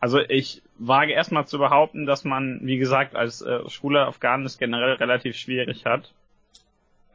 [0.00, 4.58] also ich wage erstmal zu behaupten, dass man, wie gesagt, als äh, schwuler Afghanen es
[4.58, 6.12] generell relativ schwierig hat.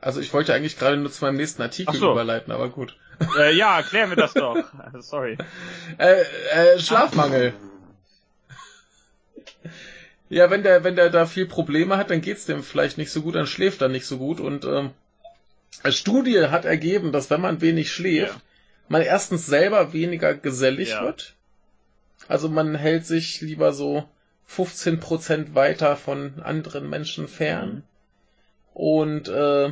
[0.06, 2.12] Also ich wollte eigentlich gerade nur zu meinem nächsten Artikel so.
[2.12, 2.96] überleiten, aber gut.
[3.40, 4.58] Äh, ja, klären wir das doch.
[5.00, 5.38] Sorry.
[5.98, 7.54] Äh, äh, Schlafmangel.
[10.28, 13.22] Ja, wenn der, wenn der da viel Probleme hat, dann geht's dem vielleicht nicht so
[13.22, 14.92] gut, dann schläft er nicht so gut und ähm,
[15.82, 18.42] eine Studie hat ergeben, dass wenn man wenig schläft, ja.
[18.90, 21.04] man erstens selber weniger gesellig ja.
[21.04, 21.36] wird.
[22.28, 24.04] Also man hält sich lieber so
[24.50, 27.76] 15% weiter von anderen Menschen fern.
[27.76, 27.84] Mhm.
[28.74, 29.72] Und äh,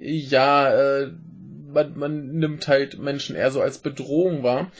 [0.00, 1.12] ja, äh,
[1.72, 4.70] man, man nimmt halt Menschen eher so als Bedrohung wahr.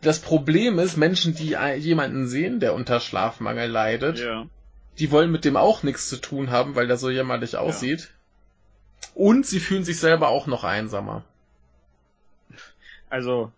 [0.00, 4.46] Das Problem ist, Menschen, die jemanden sehen, der unter Schlafmangel leidet, ja.
[4.98, 8.00] die wollen mit dem auch nichts zu tun haben, weil der so jämmerlich aussieht.
[8.00, 9.10] Ja.
[9.14, 11.24] Und sie fühlen sich selber auch noch einsamer.
[13.10, 13.52] Also,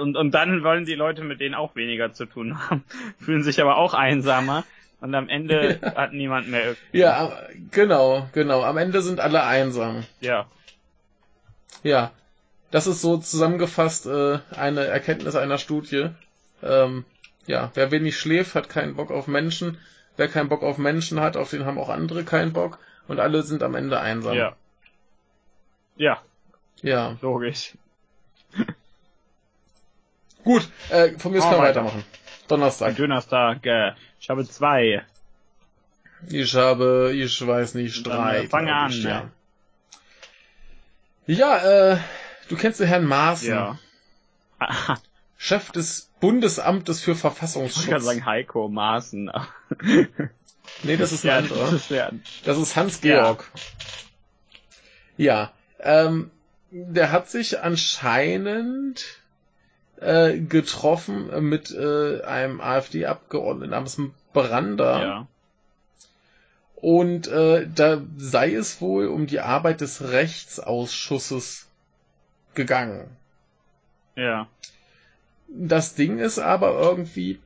[0.00, 2.84] und, und dann wollen die Leute mit denen auch weniger zu tun haben,
[3.18, 4.64] fühlen sich aber auch einsamer.
[5.04, 6.98] Und am Ende hat niemand mehr irgendwie.
[6.98, 7.38] Ja,
[7.70, 8.62] genau, genau.
[8.62, 10.04] Am Ende sind alle einsam.
[10.22, 10.46] Ja.
[11.82, 12.10] Ja.
[12.70, 16.08] Das ist so zusammengefasst äh, eine Erkenntnis einer Studie.
[16.62, 17.04] Ähm,
[17.44, 19.76] ja, wer wenig schläft, hat keinen Bock auf Menschen.
[20.16, 22.78] Wer keinen Bock auf Menschen hat, auf den haben auch andere keinen Bock.
[23.06, 24.34] Und alle sind am Ende einsam.
[24.34, 24.56] Ja.
[25.96, 26.22] Ja.
[26.80, 27.18] Ja.
[27.20, 27.74] Logisch.
[30.44, 32.04] Gut, äh, von mir aus oh, können wir weitermachen.
[32.48, 32.96] Donnerstag.
[32.96, 35.04] Donnerstag, äh, ich habe zwei.
[36.28, 38.48] Ich habe, ich weiß nicht, drei.
[38.48, 39.30] Fang an, ich, ja.
[41.26, 41.98] Ja, äh,
[42.48, 43.48] du kennst den Herrn Maaßen.
[43.48, 43.78] Ja.
[45.36, 47.84] Chef des Bundesamtes für Verfassungsschutz.
[47.84, 49.30] Ich kann sagen Heiko Maaßen.
[50.82, 51.70] nee, das ist ein ja, anderer.
[51.70, 53.50] Das ist, das ist Hans Georg.
[55.16, 55.52] Ja.
[55.80, 56.30] ja ähm,
[56.70, 59.04] der hat sich anscheinend
[60.00, 64.00] äh, getroffen mit äh, einem AfD-Abgeordneten namens
[64.32, 65.00] Brander.
[65.00, 65.26] Ja.
[66.76, 71.66] Und äh, da sei es wohl um die Arbeit des Rechtsausschusses
[72.54, 73.08] gegangen.
[74.16, 74.48] Ja.
[75.48, 77.40] Das Ding ist aber irgendwie,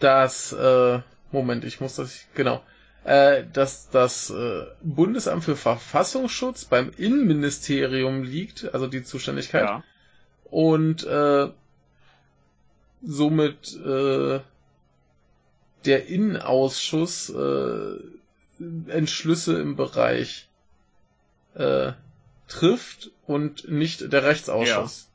[0.00, 1.00] dass, äh,
[1.32, 2.62] Moment, ich muss das, genau,
[3.04, 9.62] äh, dass das äh, Bundesamt für Verfassungsschutz beim Innenministerium liegt, also die Zuständigkeit.
[9.62, 9.84] Ja.
[10.50, 11.48] Und äh,
[13.02, 14.40] somit äh,
[15.84, 17.96] der Innenausschuss äh,
[18.88, 20.48] Entschlüsse im Bereich
[21.54, 21.92] äh,
[22.48, 25.08] trifft und nicht der Rechtsausschuss.
[25.08, 25.12] Ja.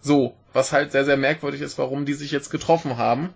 [0.00, 3.32] So, was halt sehr, sehr merkwürdig ist, warum die sich jetzt getroffen haben.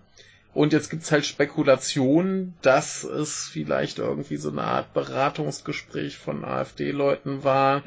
[0.57, 7.45] Und jetzt gibt's halt Spekulationen, dass es vielleicht irgendwie so eine Art Beratungsgespräch von AfD-Leuten
[7.45, 7.83] war.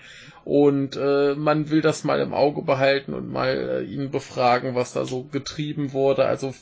[0.45, 4.93] Und äh, man will das mal im Auge behalten und mal äh, ihn befragen, was
[4.93, 6.25] da so getrieben wurde.
[6.25, 6.53] Also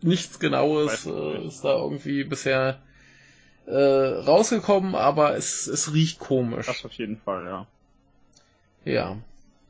[0.00, 2.80] nichts Genaues äh, ist da irgendwie bisher
[3.66, 6.64] äh, rausgekommen, aber es, es riecht komisch.
[6.64, 7.66] Das auf jeden Fall, ja.
[8.86, 9.18] Ja.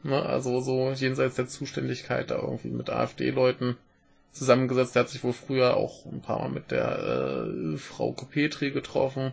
[0.04, 3.76] Ne, also so jenseits der Zuständigkeit da irgendwie mit AfD-Leuten
[4.36, 4.96] zusammengesetzt.
[4.96, 6.98] Er hat sich wohl früher auch ein paar Mal mit der
[7.74, 9.32] äh, Frau Petri getroffen.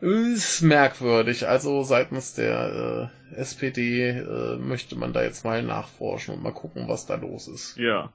[0.00, 1.48] Ist merkwürdig.
[1.48, 6.88] Also seitens der äh, SPD äh, möchte man da jetzt mal nachforschen und mal gucken,
[6.88, 7.76] was da los ist.
[7.76, 8.12] Ja.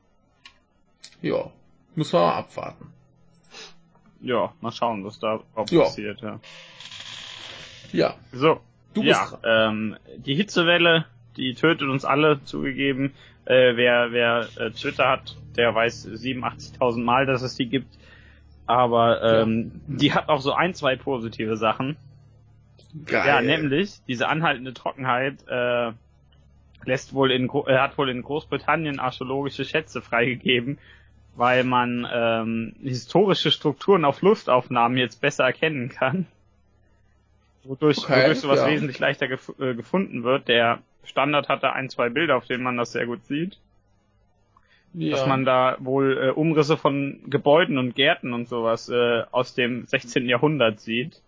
[1.21, 1.51] Ja.
[1.95, 2.93] Muss man mal abwarten.
[4.21, 6.39] Ja, mal schauen, was da passiert, ja.
[7.91, 8.15] Ja.
[8.33, 8.59] So.
[8.93, 11.05] Du bist ja, ähm, die Hitzewelle,
[11.37, 13.13] die tötet uns alle, zugegeben.
[13.49, 17.97] Äh, wer wer äh, Twitter hat, der weiß 87.000 Mal, dass es die gibt.
[18.67, 19.97] Aber ähm, ja.
[19.97, 21.97] die hat auch so ein, zwei positive Sachen.
[23.05, 23.25] Geil.
[23.25, 25.91] Ja, nämlich diese anhaltende Trockenheit äh,
[26.85, 30.77] lässt wohl in äh, hat wohl in Großbritannien archäologische Schätze freigegeben,
[31.35, 36.27] weil man ähm, historische Strukturen auf Luftaufnahmen jetzt besser erkennen kann.
[37.63, 38.67] Wodurch, okay, wodurch sowas ja.
[38.67, 40.47] wesentlich leichter gef äh, gefunden wird.
[40.47, 43.57] Der Standard hat da ein, zwei Bilder, auf denen man das sehr gut sieht.
[44.93, 45.17] Ja.
[45.17, 49.85] Dass man da wohl äh, Umrisse von Gebäuden und Gärten und sowas äh, aus dem
[49.85, 50.27] 16.
[50.27, 51.21] Jahrhundert sieht.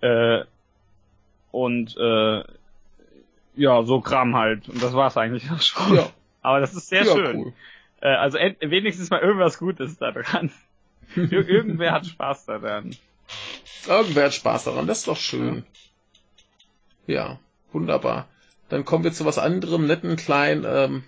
[0.00, 0.44] Äh,
[1.52, 2.42] und äh,
[3.56, 4.68] ja, so Kram halt.
[4.68, 5.94] Und das war's eigentlich auch schon.
[5.94, 6.10] Ja.
[6.42, 7.36] Aber das ist sehr ja, schön.
[7.36, 7.52] Cool.
[8.00, 10.52] Äh, also wenigstens mal irgendwas Gutes da dran.
[11.16, 12.96] Ir irgendwer hat Spaß daran.
[13.86, 15.64] Irgendwer hat Spaß daran, das ist doch schön.
[17.06, 17.38] Ja.
[17.74, 18.28] Wunderbar.
[18.68, 20.64] Dann kommen wir zu was anderem, netten klein.
[20.66, 21.04] Ähm,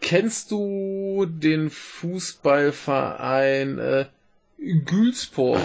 [0.00, 4.06] kennst du den Fußballverein äh,
[4.58, 5.60] Gülspor?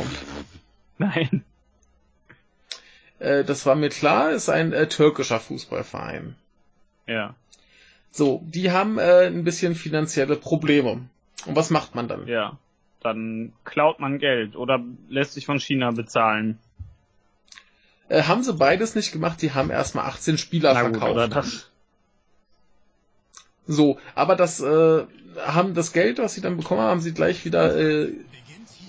[0.98, 1.44] Nein.
[3.20, 6.36] Äh, das war mir klar, ist ein äh, türkischer Fußballverein.
[7.08, 7.36] Ja.
[8.12, 11.10] So, die haben äh, ein bisschen finanzielle Probleme.
[11.46, 12.28] Und was macht man dann?
[12.28, 12.60] Ja.
[13.02, 16.60] Dann klaut man Geld oder lässt sich von China bezahlen.
[18.10, 21.12] Äh, haben sie beides nicht gemacht, die haben erstmal 18 Spieler Na gut, verkauft.
[21.12, 21.70] oder das.
[23.68, 25.04] So, aber das äh,
[25.40, 27.76] haben das Geld, was sie dann bekommen haben, sie gleich wieder.
[27.76, 28.14] Äh,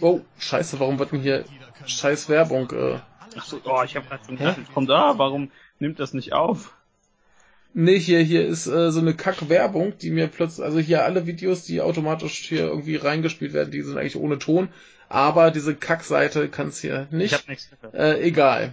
[0.00, 1.44] oh, scheiße, warum wird denn hier
[1.86, 2.70] scheiß Werbung?
[2.72, 2.98] Äh,
[3.38, 6.32] Ach so, oh, ich habe gerade so gedacht, jetzt kommt, ah, warum nimmt das nicht
[6.32, 6.72] auf?
[7.76, 11.64] nee, hier hier ist äh, so eine Kack-Werbung, die mir plötzlich, also hier alle Videos,
[11.64, 14.68] die automatisch hier irgendwie reingespielt werden, die sind eigentlich ohne Ton,
[15.10, 17.32] aber diese Kack-Seite kann's hier nicht.
[17.32, 17.94] Ich habe nichts gehört.
[17.94, 18.72] Äh, egal.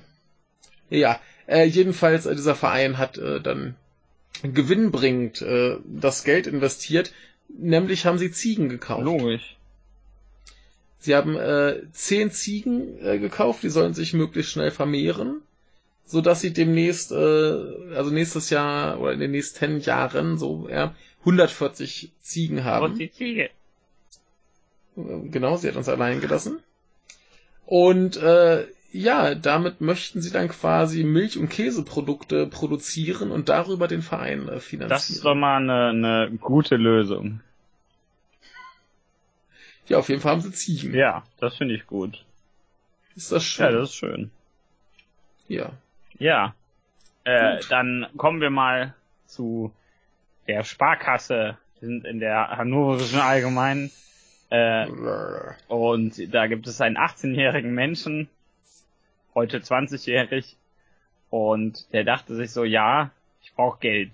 [0.90, 3.76] Ja, äh, jedenfalls, äh, dieser Verein hat äh, dann
[4.42, 7.14] gewinnbringend äh, das Geld investiert,
[7.50, 9.04] nämlich haben sie Ziegen gekauft.
[9.04, 9.58] Logisch.
[11.00, 15.42] Sie haben äh, zehn Ziegen äh, gekauft, die sollen sich möglichst schnell vermehren,
[16.06, 20.96] so dass sie demnächst, äh, also nächstes Jahr oder in den nächsten Jahren so ja,
[21.20, 22.86] 140 Ziegen haben.
[22.94, 23.50] Und die Ziege.
[24.96, 26.60] Genau, sie hat uns allein gelassen.
[27.66, 34.04] Und äh, ja, damit möchten sie dann quasi Milch- und Käseprodukte produzieren und darüber den
[34.04, 34.90] Verein äh, finanzieren.
[34.90, 35.90] Das ist doch mal eine,
[36.28, 37.42] eine gute Lösung.
[39.88, 40.94] ja, auf jeden Fall haben sie Ziegen.
[40.94, 42.24] Ja, das finde ich gut.
[43.16, 43.66] Ist das schön?
[43.66, 44.32] Ja, das ist schön.
[45.48, 45.72] ja.
[46.20, 46.54] Ja.
[47.26, 47.72] Äh, Gut.
[47.72, 48.94] dann kommen wir mal
[49.26, 49.74] zu
[50.48, 51.58] der Sparkasse.
[51.80, 53.92] Wir sind in der Hannoverischen Allgemeinen.
[54.50, 54.86] Äh,
[55.68, 58.30] und da gibt es einen 18-jährigen Menschen,
[59.36, 60.56] heute 20-jährig,
[61.30, 63.12] und der dachte sich so, ja,
[63.42, 64.12] ich brauche Geld.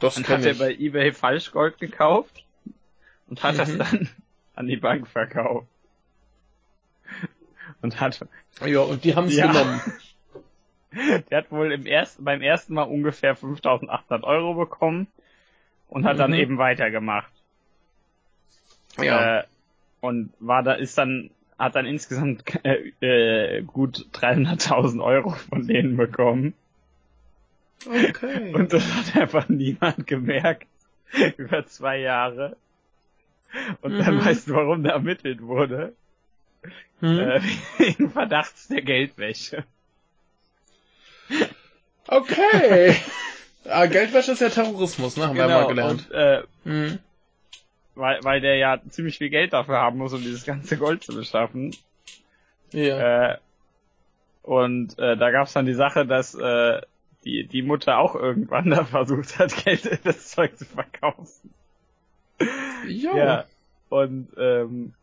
[0.00, 2.42] Das Dann kann hat er bei eBay Falschgold gekauft
[3.28, 3.78] und hat das Mhm.
[3.78, 4.08] dann
[4.54, 5.68] an die Bank verkauft.
[7.82, 8.26] Und hat,
[8.64, 9.52] Ja, und die haben es Ja.
[9.52, 9.80] genommen.
[11.30, 15.06] der hat wohl im ersten, beim ersten Mal ungefähr 5800 Euro bekommen
[15.88, 16.38] und hat dann Mhm.
[16.38, 17.30] eben weitergemacht.
[18.98, 19.40] Ja.
[19.40, 19.44] Äh,
[20.00, 22.90] und war da, ist dann, hat dann insgesamt äh,
[23.58, 26.54] äh, gut 300.000 Euro von denen bekommen.
[27.86, 28.52] Okay.
[28.54, 30.66] Und das hat einfach niemand gemerkt.
[31.36, 32.56] Über zwei Jahre.
[33.82, 34.24] Und dann Mhm.
[34.24, 35.92] weißt du, warum da ermittelt wurde.
[37.00, 37.18] hm?
[37.18, 37.40] Äh,
[37.78, 39.64] wegen Verdachts der Geldwäsche.
[42.06, 42.96] Okay.
[43.68, 45.26] ah, Geldwäsche ist ja Terrorismus, ne?
[45.28, 46.08] Haben wir ja mal gelernt.
[46.10, 46.98] Und, äh, Hm.
[48.00, 51.14] Weil, weil der ja ziemlich viel Geld dafür haben muss, um dieses ganze Gold zu
[51.14, 51.74] beschaffen.
[52.72, 53.32] Ja.
[53.32, 53.38] Äh,
[54.42, 56.80] und äh, da gab's dann die Sache, dass äh,
[57.24, 61.52] die, die Mutter auch irgendwann da versucht hat, Geld in das Zeug zu verkaufen.
[62.88, 63.16] jo.
[63.16, 63.44] Ja.
[63.90, 64.94] Und ähm,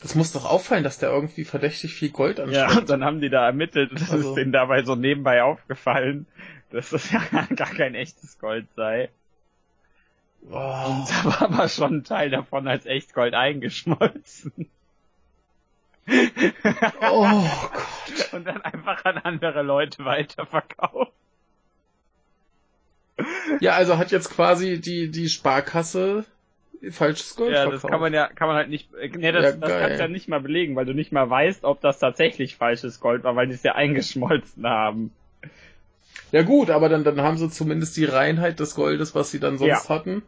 [0.00, 2.76] Das muss doch auffallen, dass der irgendwie verdächtig viel Gold ja, anschleppt.
[2.76, 6.26] und dann haben die da ermittelt und das Also- ist denen dabei so nebenbei aufgefallen,
[6.70, 7.20] dass das ja
[7.56, 9.08] gar kein echtes Gold sei.
[10.50, 10.54] Oh.
[10.54, 14.52] Und da war aber schon ein Teil davon als Echtgold eingeschmolzen.
[17.10, 17.26] oh
[18.08, 18.32] Gott.
[18.32, 21.12] Und dann einfach an andere Leute weiterverkauft.
[23.60, 26.24] Ja, also hat jetzt quasi die, die Sparkasse
[26.90, 27.84] falsches Gold Ja, verkauft.
[27.84, 30.08] das kann man ja, kann man halt nicht, nee, das, Ja, das kannst du ja
[30.08, 33.46] nicht mal belegen, weil du nicht mal weißt, ob das tatsächlich falsches Gold war, weil
[33.46, 35.12] die es ja eingeschmolzen haben.
[36.32, 39.58] Ja gut, aber dann, dann haben sie zumindest die Reinheit des Goldes, was sie dann
[39.58, 40.22] sonst hatten,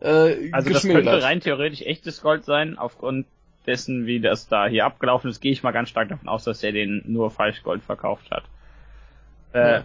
[0.00, 3.26] äh, Also das könnte rein theoretisch echtes Gold sein, aufgrund
[3.66, 6.62] dessen, wie das da hier abgelaufen ist, gehe ich mal ganz stark davon aus, dass
[6.62, 8.44] er den nur Falschgold verkauft hat.
[9.52, 9.82] Äh,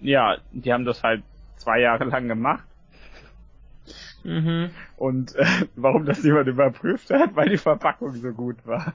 [0.00, 1.22] ja, die haben das halt
[1.56, 2.64] zwei Jahre lang gemacht.
[4.22, 4.70] Mhm.
[4.96, 8.94] Und äh, warum das jemand überprüft hat, weil die Verpackung so gut war.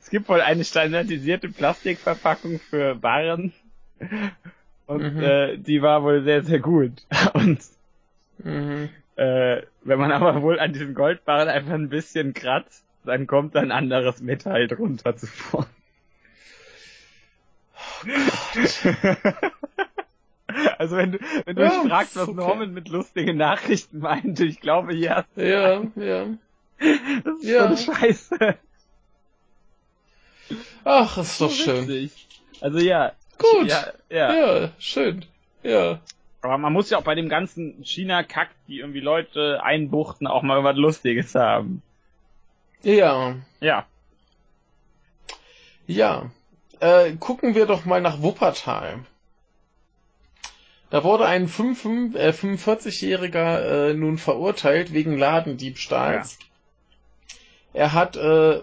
[0.00, 3.52] Es gibt wohl eine standardisierte Plastikverpackung für Waren
[4.86, 5.20] und Mhm.
[5.20, 7.06] äh, die war wohl sehr, sehr gut.
[7.34, 7.60] Und
[8.44, 8.88] Mhm.
[9.16, 13.72] äh, wenn man aber wohl an diesen Goldbarren einfach ein bisschen kratzt, dann kommt ein
[13.72, 15.66] anderes Metall drunter zuvor.
[20.78, 22.32] also wenn du, wenn du Ja, dich fragst, was okay.
[22.32, 26.38] Norman mit lustigen Nachrichten meinte, ich glaube, hier hast du Ja, ja.
[27.24, 27.64] Das ist Ja.
[27.64, 28.58] eine Scheiße.
[30.84, 32.10] Ach, ist doch So schön.
[32.60, 33.17] Also ja.
[33.38, 33.68] Gut.
[33.68, 34.34] Ja, ja.
[34.34, 35.24] Ja, schön.
[35.62, 36.00] Ja.
[36.40, 40.62] Aber man muss ja auch bei dem ganzen China-Kack, die irgendwie Leute einbuchten, auch mal
[40.62, 41.82] was Lustiges haben.
[42.82, 43.36] Ja.
[43.60, 43.86] Ja.
[45.86, 46.30] Ja.
[46.80, 49.00] Äh, gucken wir doch mal nach Wuppertal.
[50.90, 56.38] Da wurde ein 5, äh, 45-Jähriger äh, nun verurteilt wegen Ladendiebstahls.
[57.74, 58.62] Er hat äh,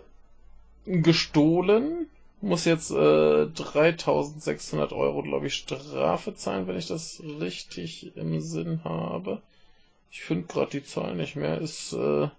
[0.86, 2.10] gestohlen,
[2.46, 8.82] muss jetzt äh, 3600 Euro, glaube ich, Strafe zahlen, wenn ich das richtig im Sinn
[8.84, 9.42] habe.
[10.12, 12.30] Ich finde gerade die Zahl nicht mehr, ist äh,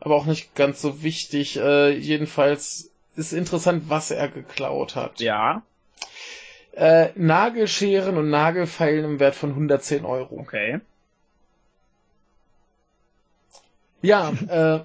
[0.00, 1.56] aber auch nicht ganz so wichtig.
[1.58, 5.20] Äh, jedenfalls ist interessant, was er geklaut hat.
[5.20, 5.62] Ja.
[6.72, 10.38] Äh, Nagelscheren und Nagelfeilen im Wert von 110 Euro.
[10.38, 10.80] Okay.
[14.02, 14.80] Ja, äh,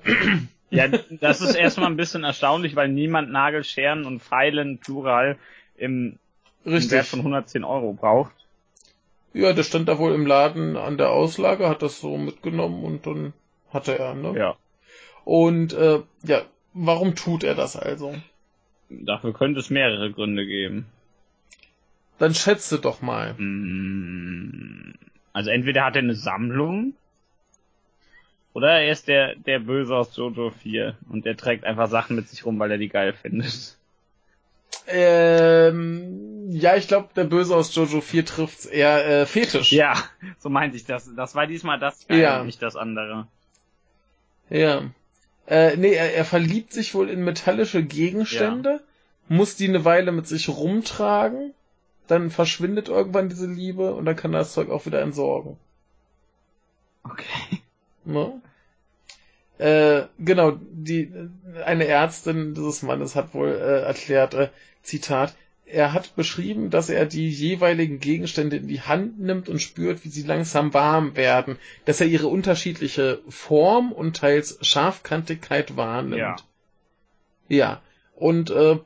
[0.75, 0.87] Ja,
[1.21, 5.37] das ist erstmal ein bisschen erstaunlich, weil niemand Nagelscheren und Pfeilen plural
[5.77, 6.17] im,
[6.63, 7.05] im Wert richtig.
[7.07, 8.33] von 110 Euro braucht.
[9.33, 13.05] Ja, der stand da wohl im Laden an der Auslage, hat das so mitgenommen und
[13.05, 13.33] dann
[13.69, 14.33] hatte er, ne?
[14.37, 14.55] Ja.
[15.25, 18.15] Und äh, ja, warum tut er das also?
[18.89, 20.85] Dafür könnte es mehrere Gründe geben.
[22.17, 23.33] Dann schätze doch mal.
[23.33, 24.93] Mm,
[25.33, 26.93] Also entweder hat er eine Sammlung
[28.55, 32.29] oder er ist der, der Böse aus Jojo 4 und der trägt einfach Sachen mit
[32.29, 33.77] sich rum, weil er die geil findet.
[34.87, 39.73] Ähm, ja, ich glaube, der Böse aus Jojo 4 trifft's eher äh, fetisch.
[39.73, 39.95] Ja,
[40.39, 41.13] so meinte ich das.
[41.17, 42.43] Das war diesmal das Geil, Ja.
[42.45, 43.27] nicht das andere.
[44.49, 44.83] Ja.
[45.47, 48.81] Äh, nee, er, er verliebt sich wohl in metallische Gegenstände,
[49.27, 51.53] muss die eine Weile mit sich rumtragen,
[52.07, 55.57] dann verschwindet irgendwann diese Liebe und dann kann er das Zeug auch wieder entsorgen.
[57.03, 57.59] Okay.
[58.05, 58.39] Ne?
[59.57, 61.11] Äh, genau, die
[61.63, 64.49] eine Ärztin dieses Mannes hat wohl äh, erklärt, äh,
[64.83, 65.33] Zitat,
[65.65, 70.09] er hat beschrieben, dass er die jeweiligen Gegenstände in die Hand nimmt und spürt, wie
[70.09, 76.19] sie langsam warm werden, dass er ihre unterschiedliche Form und teils Scharfkantigkeit wahrnimmt.
[76.19, 76.35] Ja.
[77.47, 77.81] Ja,
[78.15, 78.77] und, äh,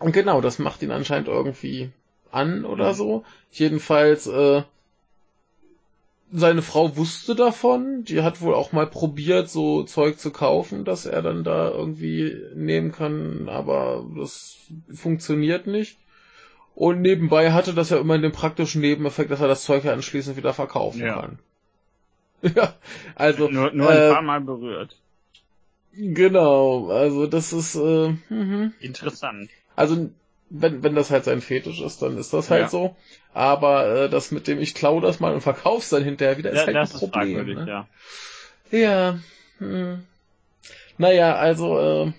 [0.00, 1.90] genau, das macht ihn anscheinend irgendwie
[2.30, 2.96] an oder Mhm.
[2.96, 3.24] so.
[3.50, 4.62] Jedenfalls, äh,
[6.32, 11.06] seine Frau wusste davon, die hat wohl auch mal probiert, so Zeug zu kaufen, dass
[11.06, 14.56] er dann da irgendwie nehmen kann, aber das
[14.92, 15.98] funktioniert nicht.
[16.74, 20.36] Und nebenbei hatte das ja immer den praktischen Nebeneffekt, dass er das Zeug ja anschließend
[20.36, 21.20] wieder verkaufen Ja.
[21.20, 21.38] kann.
[22.56, 22.74] Ja,
[23.14, 24.96] also nur nur ein äh, paar Mal berührt.
[25.92, 28.72] genau, also das ist äh, mhm.
[28.80, 29.50] Interessant.
[29.76, 30.10] Also,
[30.54, 32.68] wenn, wenn das halt sein Fetisch ist, dann ist das halt Ja.
[32.68, 32.96] so.
[33.32, 36.60] Aber äh, das mit dem, ich klau das mal und verkauf's dann hinterher wieder, ist
[36.60, 37.36] Ja, halt das ein ist Problem.
[37.36, 37.86] fragwürdig, ne?
[38.70, 38.78] ja.
[38.78, 39.18] Ja.
[39.58, 40.04] Hm.
[40.98, 42.12] Naja, also äh,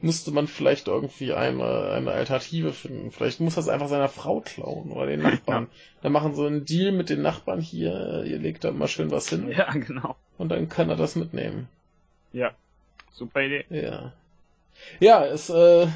[0.00, 3.10] müsste man vielleicht irgendwie eine, eine Alternative finden.
[3.12, 5.68] Vielleicht muss das einfach seiner Frau klauen oder den Nachbarn.
[6.02, 9.28] Dann machen so einen Deal mit den Nachbarn hier, ihr legt da mal schön was
[9.28, 10.16] hin Ja, genau.
[10.38, 11.68] und dann kann er das mitnehmen.
[12.32, 12.52] Ja.
[13.12, 13.64] Super Idee.
[13.68, 14.12] Ja.
[14.98, 15.86] Ja, ist äh,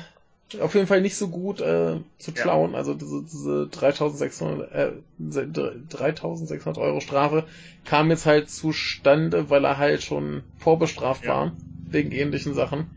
[0.60, 2.42] auf jeden Fall nicht so gut äh, zu Ja.
[2.42, 2.74] klauen.
[2.74, 7.44] Also diese, diese 3600, äh, 3600 Euro Strafe
[7.84, 11.34] kam jetzt halt zustande, weil er halt schon vorbestraft Ja.
[11.34, 11.52] war
[11.90, 12.90] wegen ähnlichen Sachen.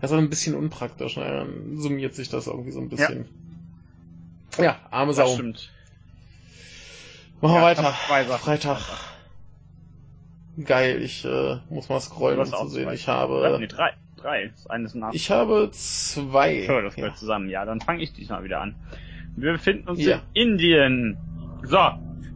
[0.00, 1.16] Das ist ein bisschen unpraktisch.
[1.16, 3.26] Naja, dann summiert sich das irgendwie so ein bisschen.
[4.58, 5.34] Ja, arme Das Sau.
[5.34, 5.72] stimmt.
[7.40, 7.92] Machen wir Ja, weiter.
[8.38, 8.78] Freitag.
[10.64, 12.92] Geil, ich äh, muss mal scrollen, um zu sehen.
[12.92, 13.92] Ich habe, Nee, drei.
[14.18, 14.48] Drei.
[14.48, 15.14] Das eine ist nach.
[15.14, 16.66] ich habe zwei.
[16.66, 17.02] So, das Ja.
[17.02, 17.48] gehört zusammen.
[17.48, 18.76] Ja, dann fange ich diesmal wieder an.
[19.36, 20.22] Wir befinden uns Ja.
[20.34, 21.18] in Indien.
[21.62, 21.78] So,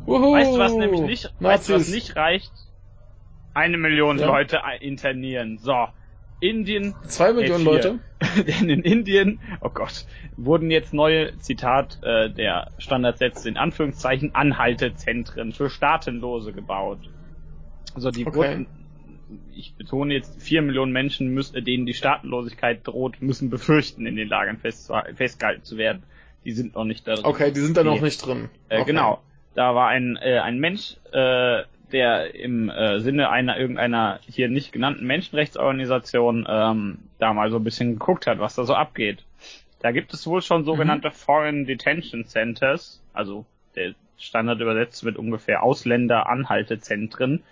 [0.07, 2.53] Wuhu, weißt du, was nämlich nicht, weißt du, was nicht reicht?
[3.55, 4.27] Eine Million Ja.
[4.27, 5.59] Leute internieren.
[5.59, 5.89] So,
[6.41, 7.65] Indien, Zwei Millionen.
[7.65, 7.99] Leute.
[8.47, 10.07] denn in Indien, oh Gott,
[10.37, 17.01] wurden jetzt neue, Zitat äh, der Standardsätze in Anführungszeichen, Anhaltezentren für Staatenlose gebaut.
[17.95, 18.37] Also die Okay.
[18.37, 18.69] wurden,
[19.55, 24.29] ich betone jetzt, vier Millionen Menschen müssen, denen die Staatenlosigkeit droht, müssen befürchten, in den
[24.29, 26.03] Lagern fest, festgehalten zu werden.
[26.45, 27.25] Die sind noch nicht da drin.
[27.25, 28.49] Okay, die sind da noch nicht drin.
[28.69, 28.87] Äh, okay.
[28.87, 29.23] Genau.
[29.55, 31.63] Da war ein, äh, ein Mensch, äh,
[31.93, 37.65] der im äh, Sinne einer irgendeiner hier nicht genannten Menschenrechtsorganisation ähm, da mal so ein
[37.65, 39.25] bisschen geguckt hat, was da so abgeht.
[39.81, 45.63] Da gibt es wohl schon sogenannte Foreign Detention Centers, also der Standard übersetzt wird ungefähr
[45.63, 47.43] Ausländer-Anhaltezentren,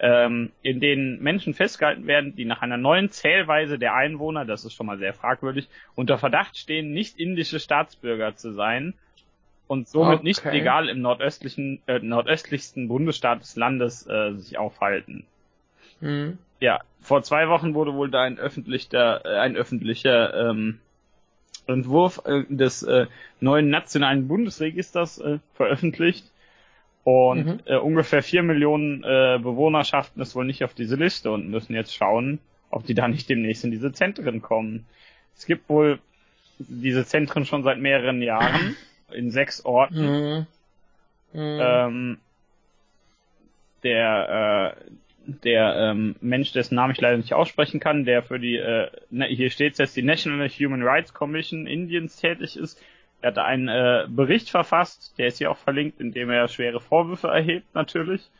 [0.00, 4.74] ähm, in denen Menschen festgehalten werden, die nach einer neuen Zählweise der Einwohner, das ist
[4.74, 8.94] schon mal sehr fragwürdig, unter Verdacht stehen, nicht indische Staatsbürger zu sein
[9.66, 10.56] und somit nicht Okay.
[10.56, 15.24] legal im nordöstlichen, äh, nordöstlichsten Bundesstaat des Landes äh, sich aufhalten.
[16.00, 16.38] Mhm.
[16.60, 20.80] Ja, vor zwei Wochen wurde wohl da ein öffentlicher, äh, ein öffentlicher ähm,
[21.66, 23.06] Entwurf äh, des äh,
[23.40, 26.24] neuen nationalen Bundesregisters äh, veröffentlicht.
[27.08, 27.60] Und Mhm.
[27.64, 31.74] äh, ungefähr vier Millionen äh, Bewohner schafften es wohl nicht auf diese Liste und müssen
[31.74, 32.38] jetzt schauen,
[32.68, 34.84] ob die da nicht demnächst in diese Zentren kommen.
[35.34, 36.00] Es gibt wohl
[36.58, 38.76] diese Zentren schon seit mehreren Jahren
[39.10, 40.04] in sechs Orten.
[40.04, 40.46] Mhm.
[41.32, 41.58] Mhm.
[41.58, 42.18] Ähm,
[43.84, 44.90] der, äh,
[45.44, 49.28] der ähm, Mensch, dessen Namen ich leider nicht aussprechen kann, der für die, äh, ne,
[49.28, 52.78] hier steht jetzt die National Human Rights Commission Indiens tätig ist,
[53.20, 56.80] er hat einen äh, Bericht verfasst, der ist hier auch verlinkt, in dem er schwere
[56.80, 58.30] Vorwürfe erhebt natürlich.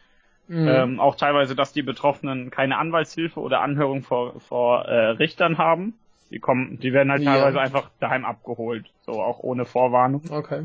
[0.47, 0.69] Mhm.
[0.69, 5.95] Ähm, auch teilweise, dass die Betroffenen keine Anwaltshilfe oder Anhörung vor, vor äh, Richtern haben.
[6.31, 7.35] Die kommen, die werden halt ja.
[7.35, 10.23] teilweise einfach daheim abgeholt, so auch ohne Vorwarnung.
[10.31, 10.65] Okay.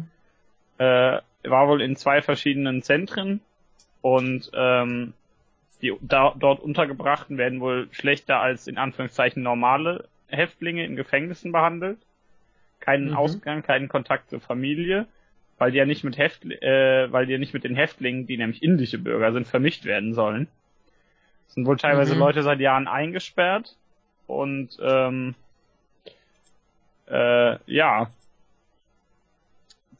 [0.78, 3.42] Äh, war wohl in zwei verschiedenen Zentren
[4.02, 5.14] und ähm,
[5.82, 12.00] die da, dort untergebrachten werden wohl schlechter als in Anführungszeichen normale Häftlinge in Gefängnissen behandelt.
[12.84, 13.16] Keinen mhm.
[13.16, 15.08] Ausgang, keinen Kontakt zur Familie,
[15.58, 18.36] weil die ja nicht mit Häftl äh, weil die ja nicht mit den Häftlingen, die
[18.36, 20.50] nämlich indische Bürger sind, vermischt werden sollen.
[21.48, 22.20] Es sind wohl teilweise mhm.
[22.20, 23.78] Leute seit Jahren eingesperrt
[24.28, 25.34] und ähm,
[27.08, 28.10] äh, ja,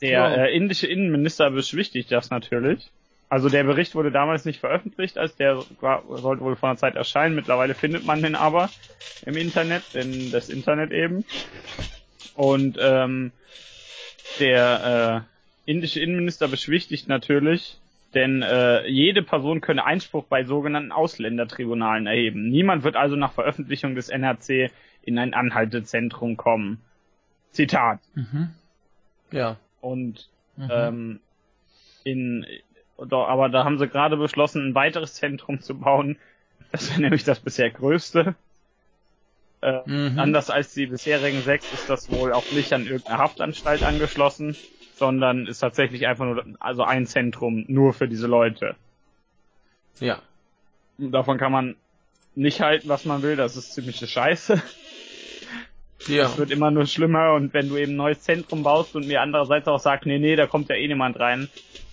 [0.02, 2.92] der äh, indische Innenminister beschwichtigt das natürlich.
[3.30, 6.96] Also der Bericht wurde damals nicht veröffentlicht, als der war, sollte wohl vor einer Zeit
[6.96, 7.36] erscheinen.
[7.36, 8.70] Mittlerweile findet man den aber
[9.26, 11.24] im Internet, denn das Internet eben.
[12.36, 13.32] Und ähm,
[14.40, 15.26] der
[15.66, 17.78] äh, indische Innenminister beschwichtigt natürlich,
[18.14, 22.50] denn äh, jede Person könne Einspruch bei sogenannten Ausländertribunalen erheben.
[22.50, 24.72] Niemand wird also nach Veröffentlichung des NRC
[25.04, 26.80] in ein Anhaltezentrum kommen.
[27.52, 28.00] Zitat.
[28.16, 28.50] Mhm.
[29.32, 29.58] Ja.
[29.82, 30.70] Und mhm.
[30.72, 31.20] ähm,
[32.04, 32.46] in
[32.98, 36.18] aber da haben sie gerade beschlossen, ein weiteres Zentrum zu bauen.
[36.72, 38.36] Das wäre nämlich das bisher größte.
[39.64, 40.20] Äh, mhm.
[40.20, 44.58] Anders als die bisherigen sechs ist das wohl auch nicht an irgendeine Haftanstalt angeschlossen,
[44.96, 48.76] sondern ist tatsächlich einfach nur also ein Zentrum nur für diese Leute.
[50.02, 50.22] Ja.
[50.98, 51.76] Davon kann man
[52.36, 53.38] nicht halten, was man will.
[53.38, 54.62] Das ist ziemliche Scheiße.
[56.08, 56.26] Ja.
[56.26, 59.22] Es wird immer nur schlimmer und wenn du eben ein neues Zentrum baust und mir
[59.22, 61.48] andererseits auch sagst, nee, nee, da kommt ja eh niemand rein,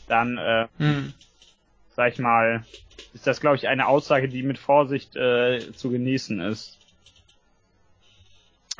[0.08, 1.12] dann, äh, hm.
[1.94, 2.64] sag ich mal,
[3.14, 6.80] ist das, glaube ich, eine Aussage, die mit Vorsicht äh, zu genießen ist.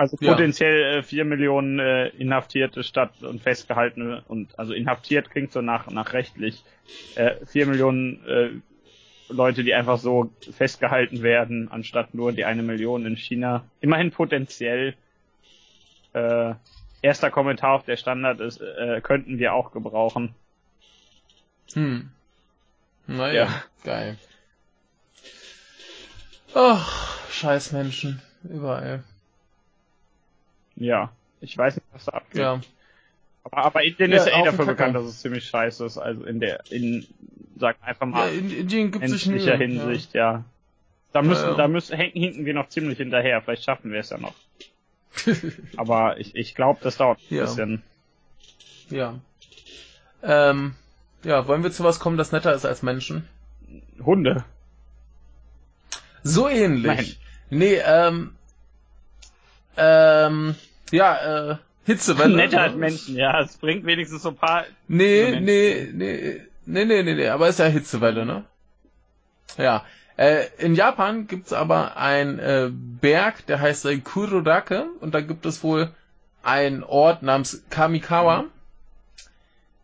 [0.01, 5.61] Also potenziell äh, vier Millionen äh, Inhaftierte statt und festgehaltene und also inhaftiert klingt so
[5.61, 6.65] nach nach rechtlich
[7.17, 8.49] äh, vier Millionen äh,
[9.29, 13.67] Leute, die einfach so festgehalten werden, anstatt nur die eine Million in China.
[13.83, 14.95] Immerhin potenziell.
[16.15, 16.55] Äh,
[17.03, 20.35] erster Kommentar auf der Standard ist, äh, könnten wir auch gebrauchen.
[21.75, 22.11] Hm.
[23.07, 23.65] Naja, ja.
[23.85, 24.17] geil.
[26.55, 28.23] Ach, scheiß Menschen.
[28.45, 29.05] Überall.
[30.81, 32.41] Ja, ich weiß nicht, was da abgeht.
[32.41, 32.61] Ja.
[33.45, 35.99] Aber, aber Indien ja, ist ja eh dafür bekannt, dass es ziemlich scheiße ist.
[35.99, 37.07] Also in der, in,
[37.57, 40.33] sag einfach mal, ja, in Indien gibt sich Mühe, Hinsicht, ja.
[40.33, 40.45] ja.
[41.13, 43.43] Da müssen, da müssen, hinken wir noch ziemlich hinterher.
[43.43, 44.35] Vielleicht schaffen wir es ja noch.
[45.77, 47.83] aber ich, ich glaube, das dauert ein bisschen.
[48.91, 49.19] Ja.
[50.23, 50.75] Ähm,
[51.25, 53.29] ja, wollen wir zu was kommen, das netter ist als Menschen?
[54.05, 54.45] Hunde.
[56.23, 56.87] So ähnlich.
[56.87, 57.15] Nein.
[57.51, 58.37] Nee, ähm,
[59.77, 60.55] ähm,
[60.91, 62.37] ja, äh, Hitzewelle.
[62.37, 64.65] Netter als Menschen, ja, es bringt wenigstens so ein paar.
[64.89, 68.45] Nee, nee, nee, nee, nee, nee, nee, aber ist ja Hitzewelle, ne?
[69.57, 69.85] Ja.
[70.17, 75.47] Äh, in Japan gibt's aber einen äh, Berg, der heißt äh, Kurodake und da gibt
[75.47, 75.91] es wohl
[76.43, 78.43] einen Ort namens Kamikawa.
[78.43, 78.51] Mhm.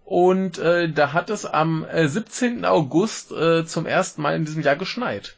[0.05, 2.65] Und äh, da hat es am äh, 17.
[2.65, 5.37] August äh, zum ersten Mal in diesem Jahr geschneit.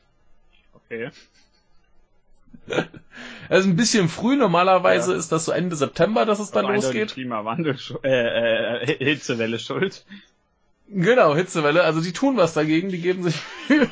[0.74, 1.10] Okay.
[3.48, 5.18] Also ein bisschen früh, normalerweise ja.
[5.18, 7.12] ist das so Ende September, dass es dann Aber losgeht.
[7.12, 10.04] Klimawandel, äh, äh, Hitzewelle schuld.
[10.88, 13.36] Genau, Hitzewelle, also die tun was dagegen, die geben sich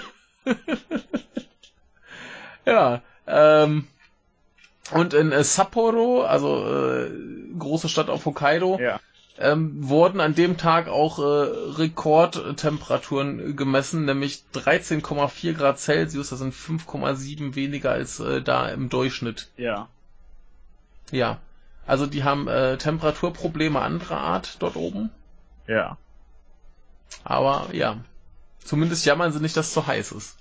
[2.66, 3.86] ja, ähm,
[4.92, 7.10] und in äh, Sapporo, also äh,
[7.58, 9.00] große Stadt auf Hokkaido, ja
[9.38, 16.54] ähm, wurden an dem Tag auch äh, Rekordtemperaturen gemessen, nämlich 13,4 Grad Celsius, das sind
[16.54, 19.48] 5,7 weniger als äh, da im Durchschnitt.
[19.56, 19.88] Ja.
[21.10, 21.38] Ja.
[21.86, 25.10] Also die haben äh, Temperaturprobleme anderer Art dort oben.
[25.66, 25.98] Ja.
[27.24, 27.98] Aber ja.
[28.64, 30.36] Zumindest jammern sie nicht, dass es so heiß ist.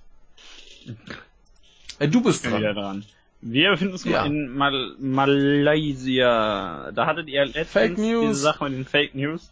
[2.00, 2.60] Äh, du bist dran.
[2.60, 3.06] Wieder dran.
[3.48, 4.26] Wir befinden uns ja.
[4.26, 6.92] in Mal Malaysia.
[6.92, 9.52] Da hattet ihr letztens diese Sache mit den Fake News.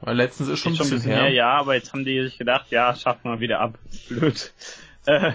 [0.00, 1.22] Weil letztens ist schon, ist schon ein bisschen her.
[1.22, 1.30] her.
[1.30, 3.78] Ja, aber jetzt haben die sich gedacht, ja, schaffen wir wieder ab.
[4.08, 4.52] Blöd.
[5.06, 5.32] Äh,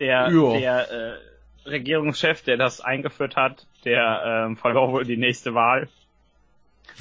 [0.00, 5.90] der der äh, Regierungschef, der das eingeführt hat, der ähm, verlor wohl die nächste Wahl.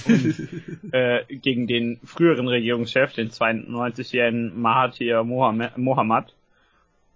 [0.06, 0.36] Und,
[0.92, 6.34] äh, gegen den früheren Regierungschef, den 92-jährigen Mahathir Mohammed.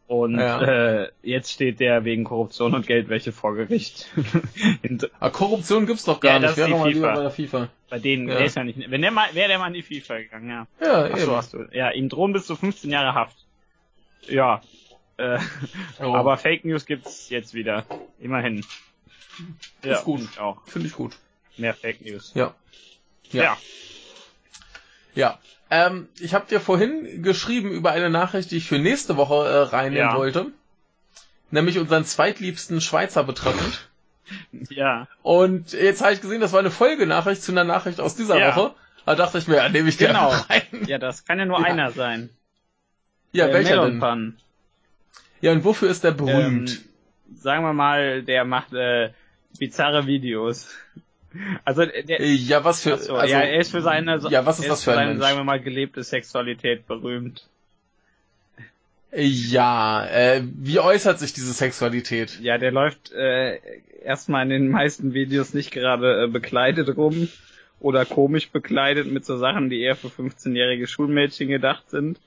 [0.08, 0.62] Und ja.
[0.62, 4.08] äh, jetzt steht der wegen Korruption und Geldwäsche vor Gericht.
[5.20, 6.58] Ah, Korruption gibt's doch gar ja, nicht.
[6.58, 7.70] Wäre mal lieber bei der FIFA.
[7.90, 8.36] Bei denen, ja.
[8.36, 8.92] der ist ja nicht.
[8.92, 10.68] Wenn der mal, wäre der mal in die FIFA gegangen, ja.
[10.80, 11.66] Ja, Ach so, hast du.
[11.72, 13.38] Ja, ihm drohen bis zu 15 Jahre Haft.
[14.28, 14.62] Ja.
[15.18, 15.40] Äh,
[16.00, 16.14] Oh.
[16.14, 17.86] Aber Fake News gibt's jetzt wieder.
[18.20, 18.64] Immerhin.
[19.82, 20.20] Ist gut.
[20.20, 20.62] finde ich auch.
[20.66, 21.18] Finde ich gut.
[21.58, 22.32] Mehr Fake News.
[22.36, 22.54] Ja.
[23.32, 23.44] Ja.
[23.44, 23.58] Ja.
[25.16, 25.40] Ja.
[25.72, 29.58] Ähm, ich habe dir vorhin geschrieben über eine Nachricht, die ich für nächste Woche äh,
[29.76, 30.18] reinnehmen Ja.
[30.18, 30.48] wollte.
[31.52, 33.90] Nämlich unseren zweitliebsten Schweizer betreffend.
[34.72, 35.08] Ja.
[35.22, 38.56] Und jetzt habe ich gesehen, das war eine Folgenachricht zu einer Nachricht aus dieser Ja.
[38.56, 38.74] Woche.
[39.06, 40.30] Da dachte ich mir, ja, nehme ich die Genau.
[40.32, 40.64] einfach rein.
[40.88, 41.66] Ja, das kann ja nur Ja.
[41.66, 42.32] einer sein.
[43.34, 44.00] Ja, Der welcher denn?
[44.00, 44.38] Melonpan.
[45.42, 46.72] Ja, und wofür ist der berühmt?
[46.72, 49.12] Ähm, sagen wir mal, der macht äh,
[49.60, 50.70] bizarre Videos.
[51.64, 54.60] Also der, Äh, ja, was für, Achso, also, ja, er ist für seine, ja, was
[54.60, 55.24] ist das für für ein seine, Mensch?
[55.24, 57.48] sagen wir mal, gelebte Sexualität berühmt.
[59.16, 62.40] Ja, äh, wie äußert sich diese Sexualität?
[62.42, 63.60] Ja, der läuft äh,
[64.04, 67.30] erstmal in den meisten Videos nicht gerade äh, bekleidet rum
[67.80, 72.20] oder komisch bekleidet mit so Sachen, die eher für 15-jährige Schulmädchen gedacht sind.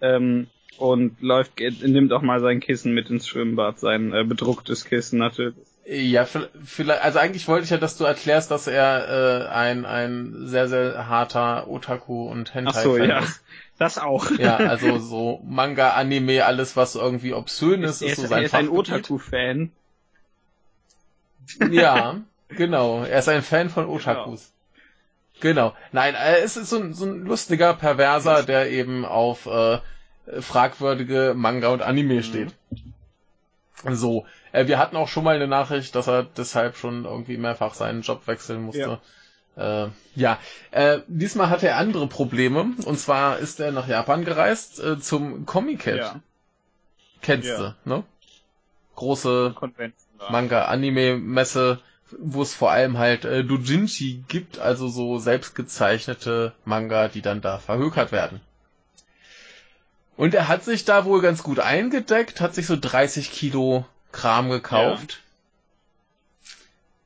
[0.00, 0.46] Ähm,
[0.78, 5.18] und läuft, äh, nimmt auch mal sein Kissen mit ins Schwimmbad, sein äh, bedrucktes Kissen
[5.18, 5.54] natürlich.
[5.84, 9.84] Ja, vi- vielleicht, also eigentlich wollte ich ja, dass du erklärst, dass er äh, ein,
[9.84, 13.42] ein sehr, sehr harter Otaku und Ach so, Hentai-Fan ja, ist.
[13.78, 14.30] das auch.
[14.38, 18.28] Ja, also so Manga, Anime, alles was irgendwie obszön ist, er ist ist, so er
[18.28, 18.68] sein ist ein.
[18.68, 19.72] Otaku-Fan.
[21.70, 23.02] Ja, genau.
[23.02, 24.52] Er ist ein Fan von Otakus.
[25.40, 25.74] Genau.
[25.90, 29.80] Nein, äh, es ist so ein, so ein lustiger Perverser, der eben auf äh,
[30.40, 32.22] fragwürdige Manga und Anime Mhm.
[32.22, 32.54] steht.
[33.90, 34.26] So.
[34.52, 38.02] Äh, wir hatten auch schon mal eine Nachricht, dass er deshalb schon irgendwie mehrfach seinen
[38.02, 39.00] Job wechseln musste.
[39.56, 40.38] Ja, äh, ja.
[40.70, 42.72] Äh, diesmal hatte er andere Probleme.
[42.84, 45.96] Und zwar ist er nach Japan gereist äh, zum Comic-Cat.
[45.96, 46.20] Ja,
[47.20, 47.76] Kennst Ja.
[47.84, 48.04] du, ne?
[48.96, 49.54] Große.
[50.30, 51.80] Manga-Anime-Messe,
[52.18, 57.58] wo es vor allem halt äh, Doujinshi gibt, also so selbstgezeichnete Manga, die dann da
[57.58, 58.40] verhökert werden.
[60.16, 64.50] Und er hat sich da wohl ganz gut eingedeckt, hat sich so 30 Kilo Kram
[64.50, 65.20] gekauft.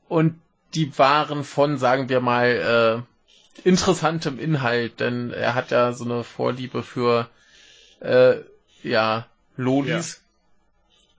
[0.09, 0.41] Und
[0.75, 3.05] die waren von, sagen wir mal,
[3.65, 7.29] äh, interessantem Inhalt, denn er hat ja so eine Vorliebe für,
[8.01, 8.37] äh,
[8.83, 9.27] ja,
[9.57, 10.21] Lolis.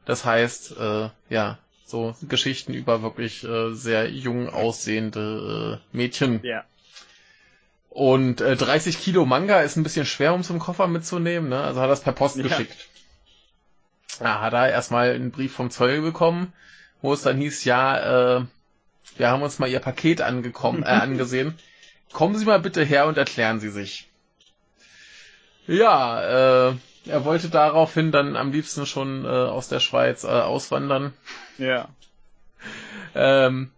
[0.05, 6.39] Das heißt, äh, ja, so Geschichten über wirklich äh, sehr jung aussehende äh, Mädchen.
[6.43, 6.63] Ja.
[7.89, 11.61] Und äh, 30 Kilo Manga ist ein bisschen schwer, um zum Koffer mitzunehmen, ne?
[11.61, 12.43] Also hat er es per Post Ja.
[12.43, 12.75] geschickt.
[14.19, 16.53] Ja, hat er erstmal einen Brief vom Zoll bekommen,
[17.01, 18.45] wo es dann hieß, ja, äh,
[19.17, 21.57] wir haben uns mal Ihr Paket angekommen, äh, angesehen.
[22.13, 24.09] Kommen Sie mal bitte her und erklären Sie sich.
[25.67, 31.13] Ja, äh, er wollte daraufhin dann am liebsten schon äh, aus der Schweiz äh, auswandern.
[31.57, 31.89] Ja.
[33.15, 33.71] Ähm,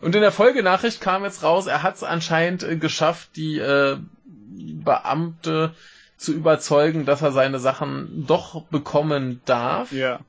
[0.00, 3.98] und in der Folgenachricht kam jetzt raus, er hat es anscheinend äh, geschafft, die äh,
[4.24, 5.74] Beamte
[6.16, 9.92] zu überzeugen, dass er seine Sachen doch bekommen darf.
[9.92, 10.20] Ja.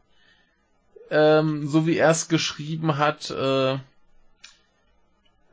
[1.10, 3.78] Ähm, so wie er es geschrieben hat, äh,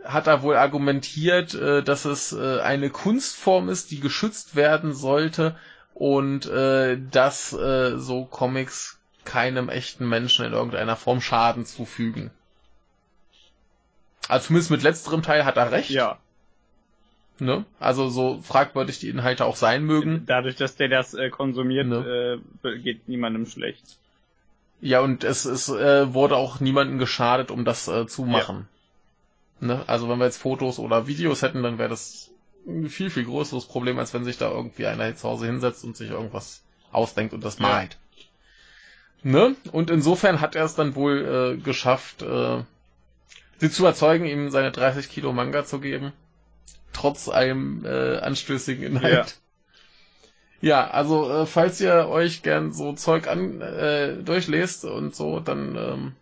[0.04, 5.56] hat er wohl argumentiert, äh, dass es äh, eine Kunstform ist, die geschützt werden sollte
[5.94, 12.30] und äh, dass äh, so Comics keinem echten Menschen in irgendeiner Form Schaden zufügen.
[14.28, 15.90] Also zumindest mit letzterem Teil hat er recht.
[15.90, 16.18] Ja.
[17.40, 17.64] Ne?
[17.80, 20.22] Also so fragwürdig die Inhalte auch sein mögen.
[20.26, 22.40] Dadurch, dass der das äh, konsumiert, Ne.
[22.62, 23.82] äh, geht niemandem schlecht.
[24.80, 28.68] Ja, und es, es äh, wurde auch niemandem geschadet, um das äh, zu machen.
[29.60, 29.82] Ne?
[29.88, 32.30] Also wenn wir jetzt Fotos oder Videos hätten, dann wäre das
[32.66, 35.96] ein viel, viel größeres Problem, als wenn sich da irgendwie einer zu Hause hinsetzt und
[35.96, 36.62] sich irgendwas
[36.92, 37.66] ausdenkt und das Ja.
[37.68, 37.96] malt.
[39.22, 39.56] Ne?
[39.72, 42.62] Und insofern hat er es dann wohl äh, geschafft, äh,
[43.58, 46.12] sie zu überzeugen, ihm seine 30 Kilo Manga zu geben.
[46.94, 49.36] Trotz einem äh, anstößigen Inhalt.
[50.62, 55.76] Ja, also äh, falls ihr euch gern so Zeug an äh, durchlest und so, dann
[55.76, 56.12] ähm,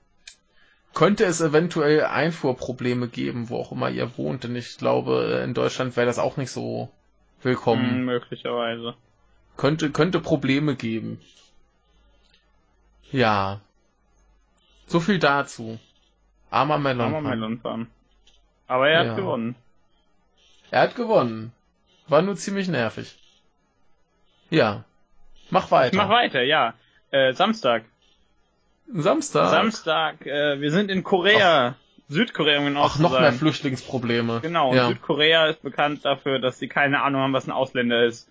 [0.94, 5.54] könnte es eventuell Einfuhrprobleme geben, wo auch immer ihr wohnt, denn ich glaube, äh, in
[5.54, 6.90] Deutschland wäre das auch nicht so
[7.42, 7.98] willkommen.
[7.98, 8.94] Hm, möglicherweise.
[9.56, 11.20] Könnte könnte Probleme geben.
[13.12, 13.60] Ja.
[14.86, 15.78] So viel dazu.
[16.50, 17.14] Armer Melon.
[17.14, 17.86] Armer Melon.
[18.66, 19.10] Aber er Ja.
[19.10, 19.54] hat gewonnen.
[20.72, 21.52] Er hat gewonnen.
[22.08, 23.14] War nur ziemlich nervig.
[24.50, 24.84] Ja.
[25.50, 25.92] Mach weiter.
[25.92, 26.74] Ich mach weiter, ja.
[27.10, 27.84] Äh, Samstag.
[28.92, 29.50] Samstag.
[29.50, 31.76] Samstag, äh, wir sind in Korea.
[32.08, 34.40] Südkorea, um genau Ach, noch mehr Flüchtlingsprobleme.
[34.40, 34.88] Genau, Ja.
[34.88, 38.28] Südkorea ist bekannt dafür, dass sie keine Ahnung haben, was ein Ausländer ist.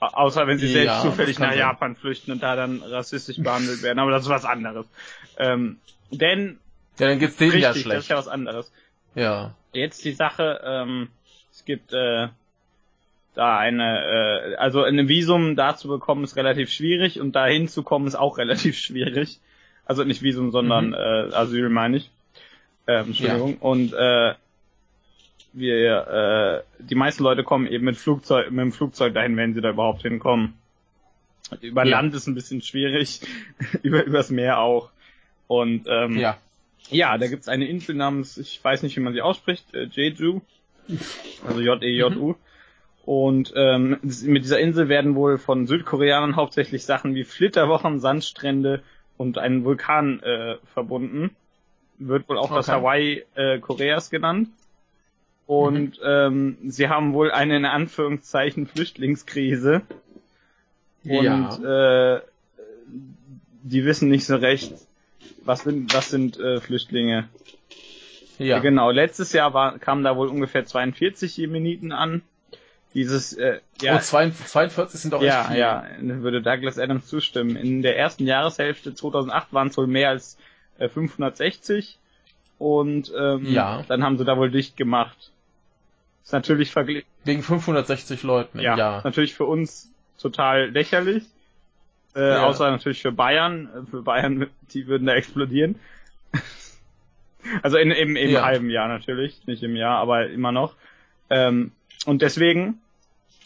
[0.00, 1.58] Au- Außer wenn sie Ja, selbst zufällig nach sein.
[1.58, 3.98] Japan flüchten und da dann rassistisch behandelt werden.
[4.00, 4.86] Aber das ist was anderes.
[5.38, 5.78] Ähm,
[6.10, 6.58] denn,
[6.98, 8.08] Ja, dann geht's denen ja richtig, das ist schlecht.
[8.10, 8.72] ja was anderes.
[9.14, 9.54] Ja.
[9.72, 11.08] Jetzt die Sache, ähm,
[11.60, 12.28] es gibt äh,
[13.34, 18.08] da eine, äh, also ein Visum da zu bekommen ist relativ schwierig und da hinzukommen
[18.08, 19.38] ist auch relativ schwierig.
[19.84, 20.94] Also nicht Visum, sondern Mhm.
[20.94, 22.10] äh, Asyl meine ich.
[22.86, 23.56] Ähm, Entschuldigung.
[23.58, 24.34] Und äh,
[25.52, 29.60] wir, äh, die meisten Leute kommen eben mit Flugzeug, mit dem Flugzeug dahin, wenn sie
[29.60, 30.54] da überhaupt hinkommen.
[31.60, 31.90] Über Ja.
[32.00, 33.20] Land ist ein bisschen schwierig,
[33.82, 34.90] über übers Meer auch.
[35.46, 36.38] Und ähm, Ja.
[36.90, 40.40] ja, da gibt's eine Insel namens, ich weiß nicht, wie man sie ausspricht, äh, Jeju,
[41.46, 42.34] also J-E-J-U.
[43.04, 48.82] Und ähm, mit dieser Insel werden wohl von Südkoreanern hauptsächlich Sachen wie Flitterwochen, Sandstrände
[49.16, 51.34] und einen Vulkan äh, verbunden.
[51.98, 52.78] Wird wohl auch das Okay.
[52.78, 54.48] Hawaii äh, Koreas genannt.
[55.46, 59.82] Und ähm, sie haben wohl eine in Anführungszeichen Flüchtlingskrise.
[61.04, 62.16] Und ja.
[62.16, 62.20] äh,
[63.62, 64.74] die wissen nicht so recht,
[65.44, 67.28] was sind, was sind äh, Flüchtlinge.
[68.46, 68.58] Ja.
[68.58, 72.22] Genau, letztes Jahr war, kamen da wohl ungefähr 42 Jemeniten an.
[72.94, 75.56] Dieses, äh, ja, oh, 42 sind doch echt ja, viel.
[75.58, 77.54] ja, würde Douglas Adams zustimmen.
[77.54, 80.36] In der ersten Jahreshälfte 2008 waren es wohl mehr als
[80.78, 81.98] äh, 560
[82.58, 83.84] und ähm, Ja.
[83.86, 85.30] dann haben sie da wohl dicht gemacht.
[86.24, 87.06] Ist natürlich verglichen.
[87.24, 88.98] Wegen 560 Leuten im Ja, Jahr.
[88.98, 89.88] ist natürlich für uns
[90.20, 91.22] total lächerlich.
[92.16, 92.46] Äh, Ja.
[92.46, 93.68] Außer natürlich für Bayern.
[93.72, 95.76] Äh, Für Bayern, die würden da explodieren.
[97.62, 98.42] Also in, im, im Ja.
[98.42, 100.74] halben Jahr natürlich, nicht im Jahr, aber immer noch.
[101.28, 101.72] Ähm,
[102.06, 102.80] und deswegen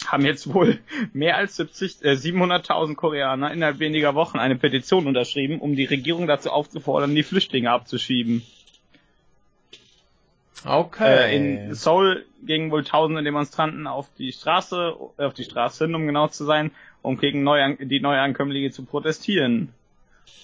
[0.07, 0.79] haben jetzt wohl
[1.13, 6.27] mehr als 70, äh, 700.000 Koreaner innerhalb weniger Wochen eine Petition unterschrieben, um die Regierung
[6.27, 8.43] dazu aufzufordern, die Flüchtlinge abzuschieben.
[10.67, 11.05] Okay.
[11.05, 15.95] Äh, in Seoul gingen wohl tausende Demonstranten auf die Straße, äh, auf die Straße hin,
[15.95, 16.71] um genau zu sein,
[17.03, 19.75] um gegen Neuan die Neuankömmlinge zu protestieren.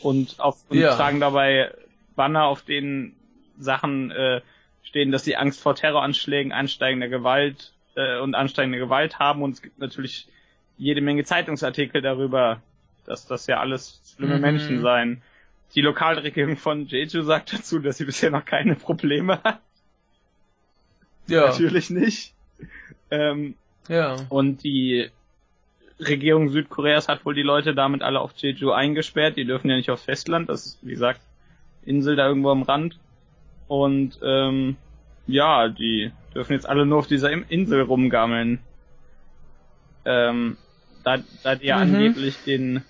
[0.02, 0.94] Und, auf, und Ja.
[0.96, 1.72] tragen dabei
[2.16, 3.16] Banner, auf denen
[3.60, 4.40] Sachen äh,
[4.82, 9.42] stehen, dass sie Angst vor Terroranschlägen, ansteigender Gewalt äh, und ansteigende Gewalt haben.
[9.42, 10.26] Und es gibt natürlich
[10.78, 12.60] jede Menge Zeitungsartikel darüber,
[13.06, 14.40] dass das ja alles schlimme Mhm.
[14.40, 15.22] Menschen seien.
[15.74, 19.60] Die Lokalregierung von Jeju sagt dazu, dass sie bisher noch keine Probleme hat.
[21.28, 21.48] ja.
[21.48, 22.34] Natürlich nicht.
[23.10, 23.54] Ähm,
[23.88, 24.16] Ja.
[24.28, 25.10] und die
[25.98, 29.36] Regierung Südkoreas hat wohl die Leute damit alle auf Jeju eingesperrt.
[29.36, 30.48] Die dürfen ja nicht aufs Festland.
[30.48, 31.20] Das ist, wie gesagt,
[31.84, 32.98] Insel da irgendwo am Rand.
[33.70, 34.78] Und ähm,
[35.28, 38.58] ja, die dürfen jetzt alle nur auf dieser Insel rumgammeln.
[40.04, 40.56] Ähm,
[41.04, 41.94] da, da die ja Mhm.
[41.94, 42.82] angeblich den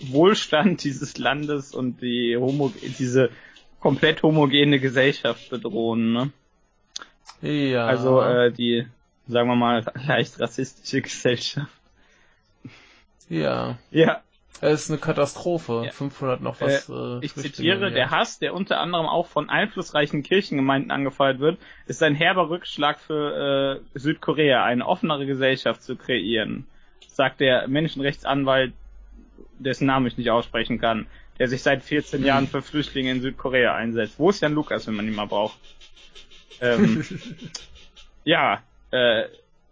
[0.00, 3.28] Wohlstand dieses Landes und die Homo diese
[3.78, 6.14] komplett homogene Gesellschaft bedrohen.
[6.14, 6.32] Ne?
[7.42, 7.86] Ja.
[7.86, 8.86] Also äh, die,
[9.28, 11.70] sagen wir mal, leicht rassistische Gesellschaft.
[13.28, 13.76] ja.
[13.90, 14.22] Ja,
[14.60, 15.82] Es ist eine Katastrophe.
[15.86, 15.90] Ja.
[15.90, 16.88] 500 noch was.
[16.88, 18.10] Äh, ich Flüchtlinge zitiere, im der.
[18.10, 23.80] Hass, der unter anderem auch von einflussreichen Kirchengemeinden angefeuert wird, ist ein herber Rückschlag für
[23.94, 26.66] äh, Südkorea, eine offenere Gesellschaft zu kreieren,
[27.08, 28.72] sagt der Menschenrechtsanwalt,
[29.58, 31.06] dessen Namen ich nicht aussprechen kann,
[31.38, 32.26] der sich seit 14 Hm.
[32.26, 34.18] Jahren für Flüchtlinge in Südkorea einsetzt.
[34.18, 35.58] Wo ist Jan Lukas, wenn man ihn mal braucht?
[36.60, 37.04] Ähm,
[38.24, 39.24] ja, äh,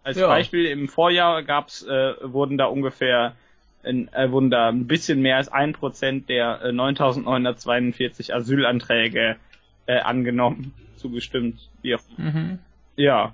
[0.03, 0.27] als Ja.
[0.27, 3.35] Beispiel im Vorjahr gab's, äh, wurden da ungefähr
[3.85, 9.35] in, äh, wurden da ein bisschen mehr als ein Prozent der äh, 9.942 Asylanträge
[9.85, 12.59] äh, angenommen, zugestimmt, wie auch Mhm.
[12.95, 13.33] ja.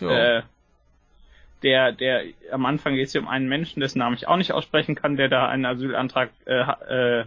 [0.00, 0.38] Ja.
[0.38, 0.42] Äh,
[1.62, 4.52] der, der am Anfang geht es hier um einen Menschen, dessen Namen ich auch nicht
[4.52, 7.24] aussprechen kann, der da einen Asylantrag äh, äh,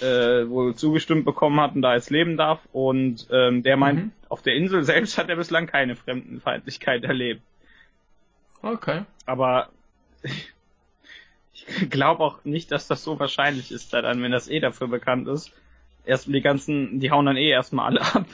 [0.00, 2.60] äh, wohl zugestimmt bekommen hat und da jetzt leben darf.
[2.72, 4.12] Und ähm, der meint, Mhm.
[4.28, 7.42] auf der Insel selbst hat er bislang keine Fremdenfeindlichkeit erlebt.
[8.62, 9.02] okay.
[9.26, 9.68] Aber
[10.22, 10.52] ich
[11.90, 15.28] glaube auch nicht, dass das so wahrscheinlich ist, da dann, wenn das eh dafür bekannt
[15.28, 15.52] ist.
[16.04, 18.26] Erst die ganzen, die hauen dann eh erstmal alle ab.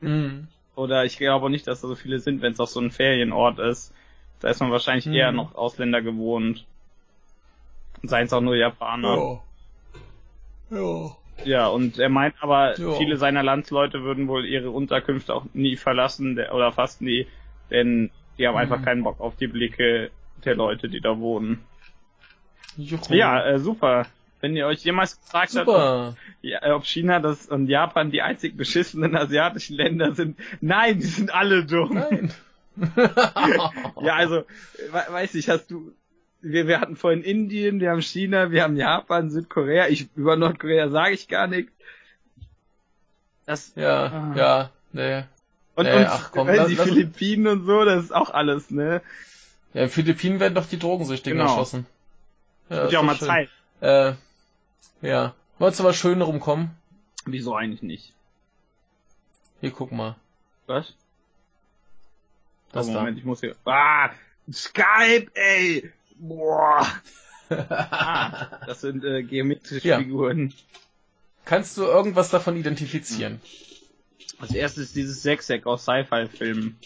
[0.00, 0.48] Mhm.
[0.74, 2.90] Oder ich glaube auch nicht, dass da so viele sind, wenn es auch so ein
[2.90, 3.92] Ferienort ist.
[4.40, 5.14] Da ist man wahrscheinlich Mhm.
[5.14, 6.64] eher noch Ausländer gewohnt.
[8.02, 9.40] Seien es auch nur Japaner.
[10.70, 10.78] Ja.
[10.78, 11.16] Ja.
[11.44, 12.92] Ja, und er meint aber, Ja.
[12.92, 17.26] viele seiner Landsleute würden wohl ihre Unterkünfte auch nie verlassen, der, oder fast nie,
[17.70, 18.84] denn die haben einfach Mhm.
[18.84, 20.10] keinen Bock auf die Blicke
[20.44, 21.64] der Leute, die da wohnen.
[22.76, 23.14] Juhu.
[23.14, 24.06] Ja, äh, super.
[24.40, 26.16] Wenn ihr euch jemals gefragt habt, ob, Super.
[26.42, 31.06] ja, äh, ob China das und Japan die einzig beschissenen asiatischen Länder sind, nein, die
[31.06, 31.94] sind alle dumm.
[31.94, 32.32] Nein.
[34.02, 34.44] Ja, also,
[34.92, 35.92] we weiß ich, hast du,
[36.42, 40.90] wir, wir hatten vorhin Indien, wir haben China, wir haben Japan, Südkorea, ich, über Nordkorea
[40.90, 41.72] sage ich gar nichts.
[43.46, 44.34] Das, Ja, Ah.
[44.36, 45.22] ja, nee.
[45.76, 48.70] und, Nee, und ach komm, äh, die lass- Philippinen und so, das ist auch alles,
[48.70, 49.00] ne?
[49.72, 51.50] Ja, in Philippinen werden doch die Drogensüchtigen Genau.
[51.50, 51.86] erschossen.
[52.68, 53.28] Ja, Wird ja auch mal schön.
[53.28, 53.48] Zeit.
[53.80, 54.14] Äh,
[55.02, 55.34] ja.
[55.58, 56.76] Wolltest du was Schönerem kommen?
[57.24, 58.12] Wieso eigentlich nicht?
[59.60, 60.16] Hier, guck mal.
[60.66, 60.94] Was?
[62.72, 63.20] Das oh, Moment, da.
[63.20, 63.56] ich muss hier.
[63.64, 64.10] Ah!
[64.52, 65.92] Skype, ey!
[66.16, 66.86] Boah!
[67.50, 69.98] ah, das sind äh, geometrische ja.
[69.98, 70.52] Figuren.
[71.44, 73.40] Kannst du irgendwas davon identifizieren?
[74.38, 76.78] Als erstes dieses Sechseck aus Sci-Fi-Filmen.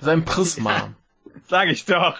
[0.00, 0.94] Sein Prisma.
[1.48, 2.18] Sag ich doch.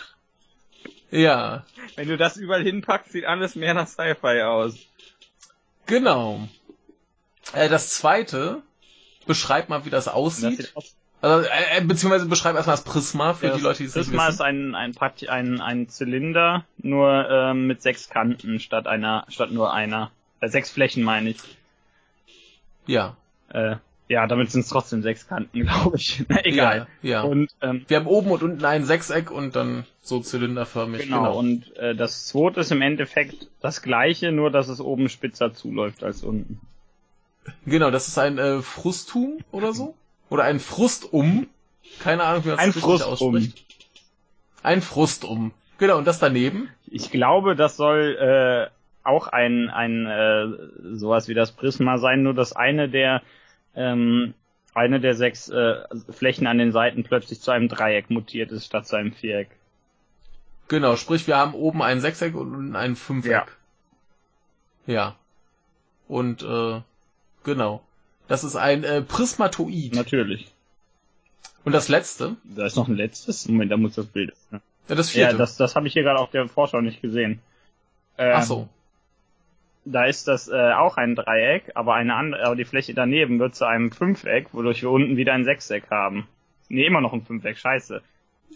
[1.10, 1.64] Ja.
[1.96, 4.76] Wenn du das überall hinpackst, sieht alles mehr nach Sci-Fi aus.
[5.86, 6.48] Genau.
[7.54, 8.62] Äh, das zweite,
[9.26, 10.72] beschreib mal, wie das aussieht.
[10.74, 13.94] Das also, äh, äh, beziehungsweise beschreib erstmal das Prisma für ja, die Leute, die es
[13.94, 14.10] nicht wissen.
[14.10, 14.94] Prisma ist ein, ein,
[15.28, 20.12] ein, ein Zylinder, nur ähm, mit sechs Kanten statt einer, statt nur einer.
[20.40, 21.38] Äh, sechs Flächen meine ich.
[22.86, 23.16] Ja.
[23.48, 23.76] Äh,
[24.08, 26.24] ja, damit sind es trotzdem sechs Kanten, glaube ich.
[26.28, 26.86] Na, egal.
[27.02, 27.22] Ja, ja.
[27.22, 31.02] Und ähm, wir haben oben und unten ein Sechseck und dann so zylinderförmig.
[31.02, 31.38] Genau, genau.
[31.38, 36.02] und äh, das zweite ist im Endeffekt das gleiche, nur dass es oben spitzer zuläuft
[36.02, 36.60] als unten.
[37.66, 39.94] Genau, das ist ein äh, Frustum oder so?
[40.30, 41.46] Oder ein Frustum.
[42.00, 43.64] Keine Ahnung, wie man das richtig ausspricht.
[44.62, 45.52] Ein Frustum.
[45.78, 46.68] Genau, und das daneben?
[46.86, 52.34] Ich glaube, das soll äh, auch ein, ein äh, sowas wie das Prisma sein, nur
[52.34, 53.22] dass eine der
[53.74, 54.34] ähm,
[54.74, 58.86] eine der sechs äh, Flächen an den Seiten plötzlich zu einem Dreieck mutiert ist statt
[58.86, 59.50] zu einem Viereck.
[60.68, 63.32] Genau, sprich wir haben oben ein Sechseck und unten ein Fünfeck.
[63.32, 63.46] Ja.
[64.86, 65.16] Ja.
[66.06, 66.80] Und äh,
[67.44, 67.82] genau.
[68.28, 69.94] Das ist ein äh, Prismatoid.
[69.94, 70.52] Natürlich.
[71.64, 72.36] Und das letzte?
[72.44, 73.48] Da ist noch ein letztes.
[73.48, 74.34] Moment, da muss das Bild.
[74.50, 74.60] Ne?
[74.88, 75.32] Ja, das vierte.
[75.32, 77.40] Ja, das, das habe ich hier gerade auf der Vorschau nicht gesehen.
[78.16, 78.68] Ähm, Ach so.
[79.92, 83.54] Da ist das äh, auch ein Dreieck, aber eine andere, aber die Fläche daneben wird
[83.54, 86.26] zu einem Fünfeck, wodurch wir unten wieder ein Sechseck haben.
[86.68, 88.02] Nee, immer noch ein Fünfeck, scheiße.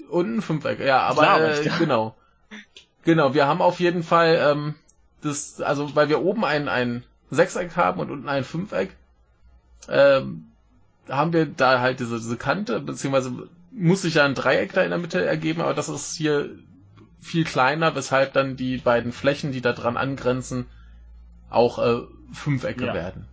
[0.08, 2.14] Unten ein Fünfeck, ja, aber äh, genau.
[3.04, 4.74] Genau, wir haben auf jeden Fall ähm,
[5.22, 8.90] das, also weil wir oben ein, ein Sechseck haben und unten ein Fünfeck,
[9.88, 10.52] ähm,
[11.08, 14.90] haben wir da halt diese, diese Kante, beziehungsweise muss sich ja ein Dreieck da in
[14.90, 16.50] der Mitte ergeben, aber das ist hier
[17.20, 20.66] viel kleiner, weshalb dann die beiden Flächen, die da dran angrenzen,
[21.54, 22.94] auch äh, Fünfecke ja.
[22.94, 23.26] werden.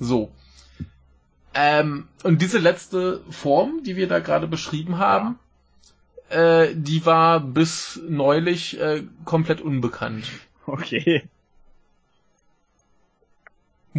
[0.00, 0.30] So.
[1.54, 5.38] Ähm, und diese letzte Form, die wir da gerade beschrieben haben,
[6.30, 6.62] ja.
[6.62, 10.26] äh, die war bis neulich äh, komplett unbekannt.
[10.66, 11.26] Okay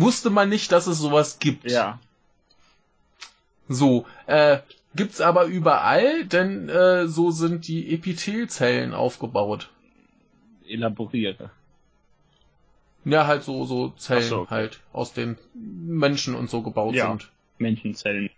[0.01, 1.69] wusste man nicht, dass es sowas gibt.
[1.69, 1.99] Ja.
[3.67, 4.59] So, äh,
[4.95, 9.69] gibt's aber überall, denn äh, so sind die Epithelzellen aufgebaut.
[10.67, 11.51] Elaboriere.
[13.12, 14.53] Ja, halt so, so Zellen so, okay.
[14.53, 17.32] halt, aus den Menschen und so gebaut ja, sind.
[17.57, 18.30] Menschenzellen.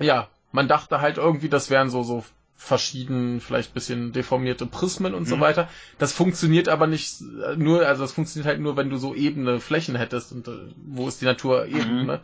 [0.00, 2.24] Ja, man dachte halt irgendwie, das wären so, so
[2.56, 5.26] verschieden, vielleicht bisschen deformierte Prismen und mhm.
[5.26, 5.68] so weiter.
[5.98, 7.20] Das funktioniert aber nicht
[7.56, 11.08] nur, also das funktioniert halt nur, wenn du so ebene Flächen hättest und äh, wo
[11.08, 12.06] ist die Natur eben, mhm.
[12.06, 12.20] ne?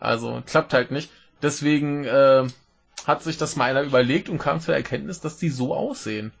[0.00, 1.10] Also klappt halt nicht.
[1.42, 2.46] Deswegen äh,
[3.06, 6.32] hat sich das mal einer überlegt und kam zur Erkenntnis, dass die so aussehen.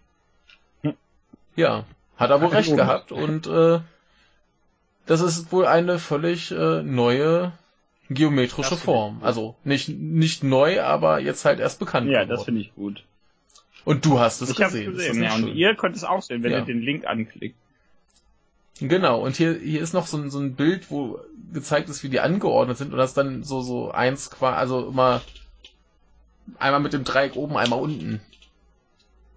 [0.82, 0.94] Mhm.
[1.54, 1.84] Ja,
[2.16, 3.80] hat er wohl recht gehabt und äh,
[5.06, 7.52] das ist wohl eine völlig äh, neue
[8.10, 9.20] geometrische Form.
[9.22, 12.06] Also nicht nicht neu, aber jetzt halt erst bekannt.
[12.06, 12.28] Ja, geworden.
[12.30, 13.04] das finde ich gut.
[13.84, 14.86] Und du hast es ich gesehen.
[14.86, 16.58] Hab's gesehen ja, und ihr könnt es auch sehen, wenn ja.
[16.58, 17.56] ihr den Link anklickt.
[18.80, 21.20] Genau, und hier, hier ist noch so ein, so ein Bild, wo
[21.52, 25.22] gezeigt ist, wie die angeordnet sind und das dann so, so eins quasi, also immer
[26.58, 28.20] einmal mit dem Dreieck oben, einmal unten.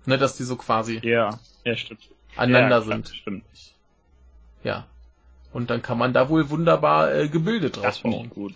[0.05, 2.09] Ne, dass die so quasi ja, ja, stimmt.
[2.35, 3.09] aneinander ja, sind.
[3.09, 3.43] Stimmt.
[4.63, 4.87] Ja.
[5.53, 8.29] Und dann kann man da wohl wunderbar äh, Gebilde drauf das bauen.
[8.29, 8.53] gut.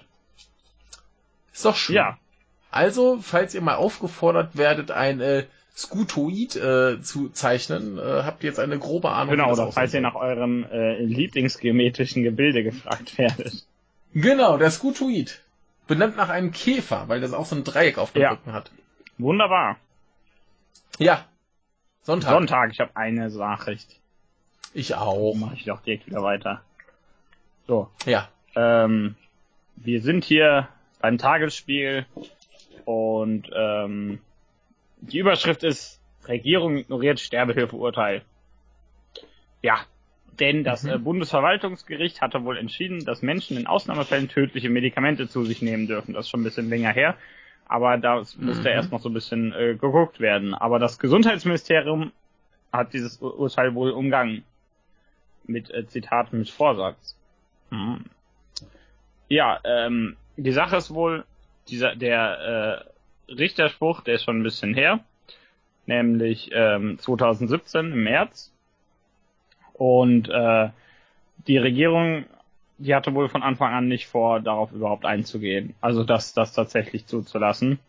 [1.53, 1.95] Ist doch schön.
[1.95, 2.17] Ja.
[2.69, 8.49] Also, falls ihr mal aufgefordert werdet, ein äh, Scutoid äh, zu zeichnen, äh, habt ihr
[8.49, 9.35] jetzt eine grobe Ahnung.
[9.35, 13.65] Genau, oder falls ihr nach eurem äh, Lieblingsgeometrischen Gebilde gefragt werdet.
[14.13, 15.41] Genau, der Scutoid.
[15.87, 18.31] Benannt nach einem Käfer, weil das auch so ein Dreieck auf dem ja.
[18.31, 18.71] Rücken hat.
[19.17, 19.77] Wunderbar.
[20.97, 21.25] Ja.
[22.03, 22.31] Sonntag.
[22.31, 23.99] Sonntag, ich habe eine Nachricht.
[24.73, 25.35] Ich auch.
[25.35, 26.61] Mach ich doch direkt wieder weiter.
[27.71, 27.87] So.
[28.05, 28.27] Ja.
[28.53, 29.15] Ähm,
[29.77, 30.67] wir sind hier
[30.99, 32.05] beim Tagesspiel
[32.83, 34.19] und ähm,
[34.99, 38.23] die Überschrift ist Regierung ignoriert Sterbehilfeurteil.
[39.61, 39.79] Ja,
[40.37, 40.89] denn das mhm.
[40.89, 46.13] äh, Bundesverwaltungsgericht hatte wohl entschieden, dass Menschen in Ausnahmefällen tödliche Medikamente zu sich nehmen dürfen.
[46.13, 47.15] Das ist schon ein bisschen länger her,
[47.69, 48.47] aber da mhm.
[48.47, 50.53] musste erst noch so ein bisschen äh, geguckt werden.
[50.53, 52.11] Aber das Gesundheitsministerium
[52.73, 54.43] hat dieses Urteil wohl umgangen.
[55.45, 57.15] Mit äh, Zitat mit Vorsatz.
[57.71, 58.05] Mhm.
[59.29, 61.25] Ja, ähm, die Sache ist wohl,
[61.69, 62.85] dieser der
[63.29, 64.99] äh, Richterspruch, der ist schon ein bisschen her,
[65.85, 68.51] nämlich ähm, 2017 im März.
[69.73, 70.69] Und äh,
[71.47, 72.25] die Regierung,
[72.77, 75.75] die hatte wohl von Anfang an nicht vor, darauf überhaupt einzugehen.
[75.81, 77.79] Also das, das tatsächlich zuzulassen.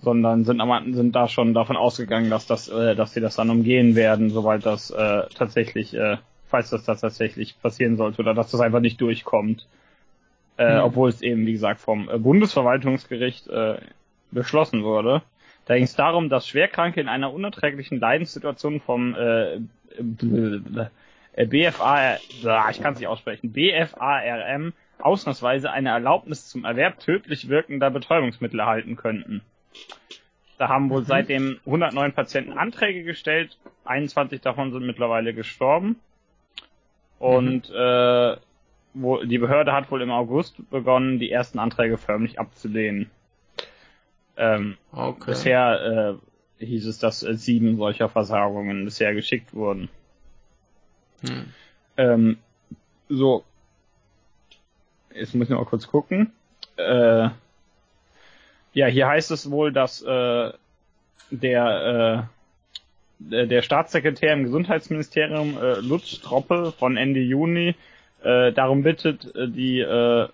[0.00, 0.60] sondern sind,
[0.94, 4.66] sind da schon davon ausgegangen, dass das, äh, dass sie das dann umgehen werden, sobald
[4.66, 6.18] das äh, tatsächlich, äh,
[6.48, 9.66] falls das da tatsächlich passieren sollte oder dass das einfach nicht durchkommt.
[10.58, 10.84] Äh, mhm.
[10.84, 13.76] Obwohl es eben, wie gesagt, vom äh, Bundesverwaltungsgericht äh,
[14.30, 15.22] beschlossen wurde.
[15.66, 19.60] Da ging es darum, dass Schwerkranke in einer unerträglichen Leidenssituation vom äh,
[21.36, 22.16] BFA,
[22.70, 28.96] ich kann es nicht aussprechen, BFARM ausnahmsweise eine Erlaubnis zum Erwerb tödlich wirkender Betäubungsmittel erhalten
[28.96, 29.42] könnten.
[30.58, 31.06] Da haben wohl mhm.
[31.06, 35.96] seitdem 109 Patienten Anträge gestellt, 21 davon sind mittlerweile gestorben.
[37.18, 37.76] Und mhm.
[37.76, 38.36] äh,
[38.94, 43.10] wo, die Behörde hat wohl im August begonnen, die ersten Anträge förmlich abzulehnen.
[44.36, 45.30] Ähm, okay.
[45.30, 46.18] Bisher
[46.60, 49.88] äh, hieß es, dass äh, sieben solcher Versagungen bisher geschickt wurden.
[51.26, 51.52] Hm.
[51.96, 52.38] Ähm,
[53.08, 53.44] so,
[55.14, 56.32] jetzt muss ich noch mal kurz gucken.
[56.76, 57.28] Äh,
[58.74, 60.52] ja, hier heißt es wohl, dass äh,
[61.30, 62.35] der äh,
[63.18, 67.74] der Staatssekretär im Gesundheitsministerium äh, Lutz Stroppe von Ende Juni
[68.22, 70.28] äh, darum bittet, äh, die äh,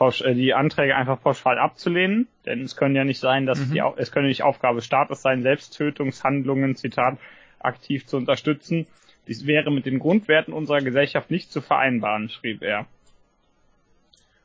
[0.00, 3.72] äh, die Anträge einfach pauschal abzulehnen, denn es können ja nicht sein, dass mhm.
[3.72, 7.18] die, es können nicht Aufgabe des Staates sein, Selbsttötungshandlungen, Zitat,
[7.58, 8.86] aktiv zu unterstützen.
[9.26, 12.86] Dies wäre mit den Grundwerten unserer Gesellschaft nicht zu vereinbaren, schrieb er.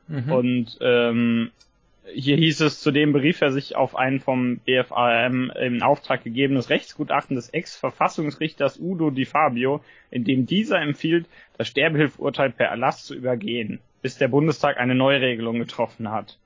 [0.08, 0.32] Mhm.
[0.32, 1.50] Und ähm,
[2.12, 7.36] hier hieß es, zudem berief er sich auf ein vom BFAM in Auftrag gegebenes Rechtsgutachten
[7.36, 11.26] des Ex-Verfassungsrichters Udo Di Fabio, in dem dieser empfiehlt,
[11.56, 16.38] das Sterbehilfurteil per Erlass zu übergehen, bis der Bundestag eine Neuregelung getroffen hat.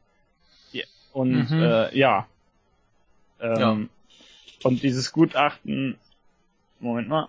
[1.12, 1.62] Und mhm.
[1.62, 2.28] äh, ja.
[3.40, 3.78] Ähm, ja.
[4.62, 5.96] Und dieses Gutachten,
[6.80, 7.28] Moment mal.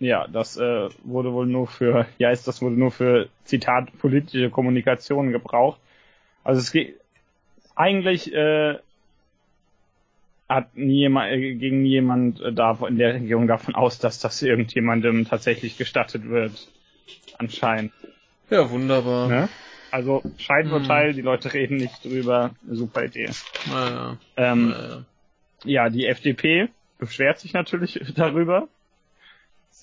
[0.00, 4.50] Ja, das äh, wurde wohl nur für, ja, ist das wurde nur für Zitat politische
[4.50, 5.80] Kommunikation gebraucht.
[6.42, 6.96] Also es geht
[7.74, 8.78] eigentlich äh,
[10.48, 15.78] hat äh, ging niemand äh, da in der Regierung davon aus, dass das irgendjemandem tatsächlich
[15.78, 16.68] gestattet wird.
[17.38, 17.92] Anscheinend.
[18.50, 19.28] Ja, wunderbar.
[19.28, 19.48] Ne?
[19.90, 21.16] Also Scheinurteil, hm.
[21.16, 22.50] die Leute reden nicht drüber.
[22.68, 23.30] Super Idee.
[23.70, 24.16] Naja.
[24.36, 25.04] Ähm, naja.
[25.64, 26.68] Ja, die FDP
[26.98, 28.68] beschwert sich natürlich darüber.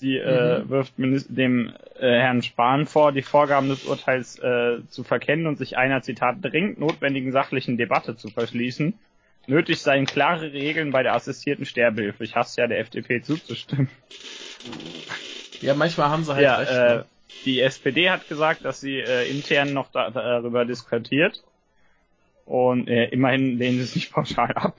[0.00, 0.70] Sie äh, mhm.
[0.70, 5.76] wirft dem äh, Herrn Spahn vor, die Vorgaben des Urteils äh, zu verkennen und sich
[5.76, 8.94] einer, Zitat, dringend notwendigen sachlichen Debatte zu verschließen.
[9.46, 12.24] Nötig seien klare Regeln bei der assistierten Sterbehilfe.
[12.24, 13.90] Ich hasse ja der FDP zuzustimmen.
[15.60, 16.72] Ja, manchmal haben sie halt ja, recht.
[16.72, 17.04] Äh, ne?
[17.44, 21.42] Die SPD hat gesagt, dass sie äh, intern noch da, darüber diskutiert.
[22.46, 24.76] Und äh, immerhin lehnen sie es nicht pauschal ab.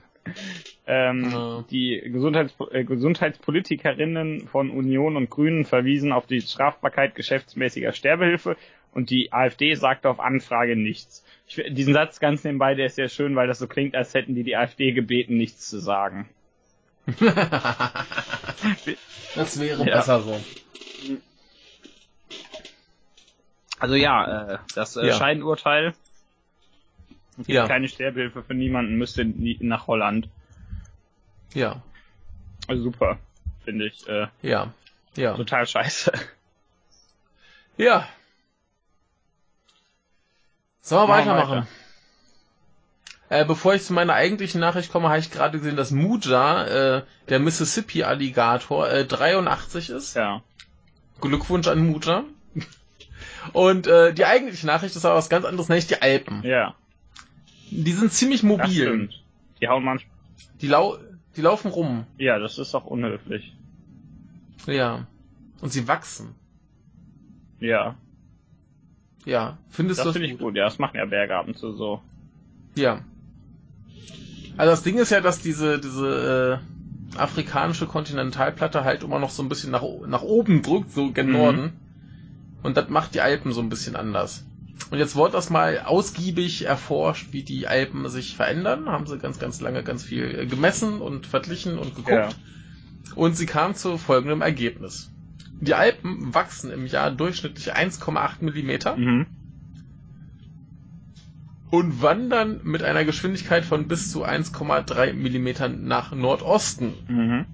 [0.86, 1.64] Ähm, ja.
[1.70, 8.56] Die Gesundheits äh, Gesundheitspolitikerinnen von Union und Grünen verwiesen auf die Strafbarkeit geschäftsmäßiger Sterbehilfe
[8.92, 11.24] und die AfD sagte auf Anfrage nichts.
[11.46, 14.34] Ich, diesen Satz ganz nebenbei, der ist sehr schön, weil das so klingt, als hätten
[14.34, 16.28] die die AfD gebeten, nichts zu sagen.
[19.34, 19.96] das wäre ja.
[19.96, 20.40] besser so.
[23.78, 25.14] Also ja, äh, das äh, ja.
[25.14, 25.94] Scheinurteil
[27.46, 27.66] ja.
[27.66, 30.28] keine Sterbehilfe für niemanden, müsste nach Holland.
[31.54, 31.82] Ja.
[32.68, 33.18] Also super,
[33.64, 34.06] finde ich.
[34.08, 34.72] Äh, ja.
[35.16, 35.34] Ja.
[35.34, 36.12] Total scheiße.
[37.76, 38.06] Ja.
[40.82, 41.58] Sollen wir weitermachen?
[41.58, 41.66] Weiter.
[43.28, 47.02] Äh, bevor ich zu meiner eigentlichen Nachricht komme, habe ich gerade gesehen, dass Muja, äh,
[47.30, 50.14] der Mississippi-Alligator, äh, 83 ist.
[50.14, 50.42] Ja.
[51.20, 52.24] Glückwunsch an Muja.
[53.54, 56.42] Und äh, die eigentliche Nachricht ist aber was ganz anderes, nämlich die Alpen.
[56.42, 56.74] Ja.
[57.74, 59.06] Die sind ziemlich mobil.
[59.06, 59.16] Das.
[59.60, 60.12] Die hauen manchmal.
[60.60, 60.98] Die, lau
[61.36, 62.04] die laufen rum.
[62.18, 63.56] Ja, das ist auch unhöflich.
[64.66, 65.06] Ja.
[65.60, 66.34] Und sie wachsen.
[67.60, 67.96] Ja.
[69.24, 69.58] Ja.
[69.70, 70.54] Findest das du das finde ich gut?
[70.56, 72.02] Ja, das machen ja Berge ab und zu so.
[72.76, 73.02] Ja.
[74.56, 79.42] Also das Ding ist ja, dass diese, diese äh, afrikanische Kontinentalplatte halt immer noch so
[79.42, 81.32] ein bisschen nach, nach oben drückt, so gen mhm.
[81.32, 81.72] Norden.
[82.62, 84.44] Und das macht die Alpen so ein bisschen anders.
[84.90, 88.90] Und jetzt wurde das mal ausgiebig erforscht, wie die Alpen sich verändern.
[88.90, 92.10] Haben sie ganz, ganz lange ganz viel äh, gemessen und verglichen und geguckt.
[92.10, 92.28] Ja.
[93.14, 95.10] Und sie kam zu folgendem Ergebnis.
[95.60, 98.96] Die Alpen wachsen im Jahr durchschnittlich 1,8 Millimeter.
[98.96, 99.26] Mhm.
[101.70, 106.92] Und wandern mit einer Geschwindigkeit von bis zu 1,3 Millimetern nach Nordosten.
[107.08, 107.46] Mhm.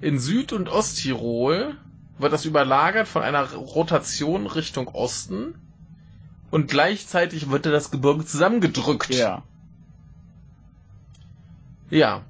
[0.00, 1.76] In Süd- und Osttirol
[2.18, 5.54] wird das überlagert von einer Rotation Richtung Osten
[6.50, 9.10] und gleichzeitig wird das Gebirge zusammengedrückt.
[9.10, 9.42] Ja.
[11.90, 12.24] Ja.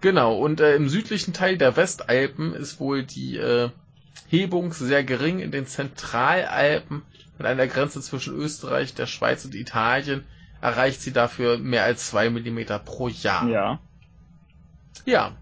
[0.00, 3.70] Genau, und äh, im südlichen Teil der Westalpen ist wohl die äh,
[4.28, 5.40] Hebung sehr gering.
[5.40, 7.02] In den Zentralalpen
[7.36, 10.24] mit einer Grenze zwischen Österreich, der Schweiz und Italien
[10.60, 13.48] erreicht sie dafür mehr als zwei Millimeter pro Jahr.
[13.48, 13.80] Ja.
[15.04, 15.36] Ja,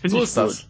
[0.00, 0.44] Find so ist gut.
[0.44, 0.68] das.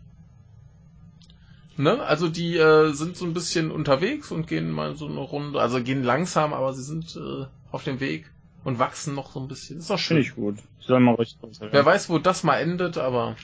[1.78, 2.02] Ne?
[2.02, 5.82] Also die äh, sind so ein bisschen unterwegs und gehen mal so eine Runde, also
[5.82, 8.30] gehen langsam, aber sie sind äh, auf dem Weg
[8.64, 9.78] und wachsen noch so ein bisschen.
[9.78, 10.16] Ist doch schön.
[10.16, 10.58] Finde ich gut.
[10.80, 13.36] Soll mal ruhig größer Wer weiß, wo das mal endet, aber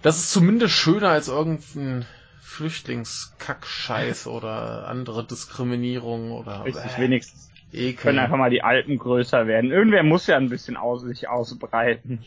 [0.00, 2.06] das ist zumindest schöner als irgendein
[2.40, 7.94] Flüchtlingskackscheiß oder andere Diskriminierung oder Richtig, äh, wenigstens Ekel.
[7.94, 9.70] können einfach mal die Alpen größer werden.
[9.70, 12.24] Irgendwer muss ja ein bisschen aus sich ausbreiten.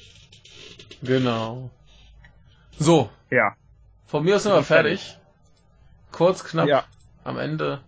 [1.01, 1.71] Genau.
[2.77, 3.55] So, Ja.
[4.05, 5.17] von mir aus sind wir sind fertig.
[6.11, 6.83] Kurz, knapp, Ja.
[7.23, 7.81] am Ende.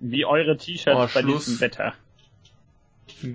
[0.00, 1.46] Wie eure T-Shirts Oh, bei Schluss.
[1.46, 1.94] diesem Wetter.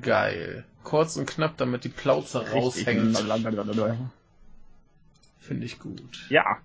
[0.01, 0.65] Geil.
[0.83, 3.17] Kurz und knapp, damit die Plauze raushängt.
[3.17, 3.93] Richtig.
[5.39, 6.25] Finde ich gut.
[6.29, 6.57] Ja.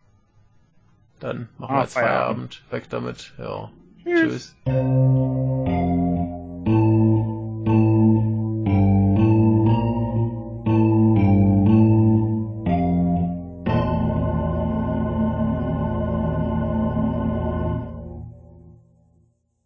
[1.19, 2.55] Dann machen Ah, wir jetzt Feierabend.
[2.55, 2.73] Feierabend.
[2.73, 3.33] Weg damit.
[3.39, 3.71] Ja.
[4.05, 4.55] Tschüss.
[4.65, 6.40] Tschüss.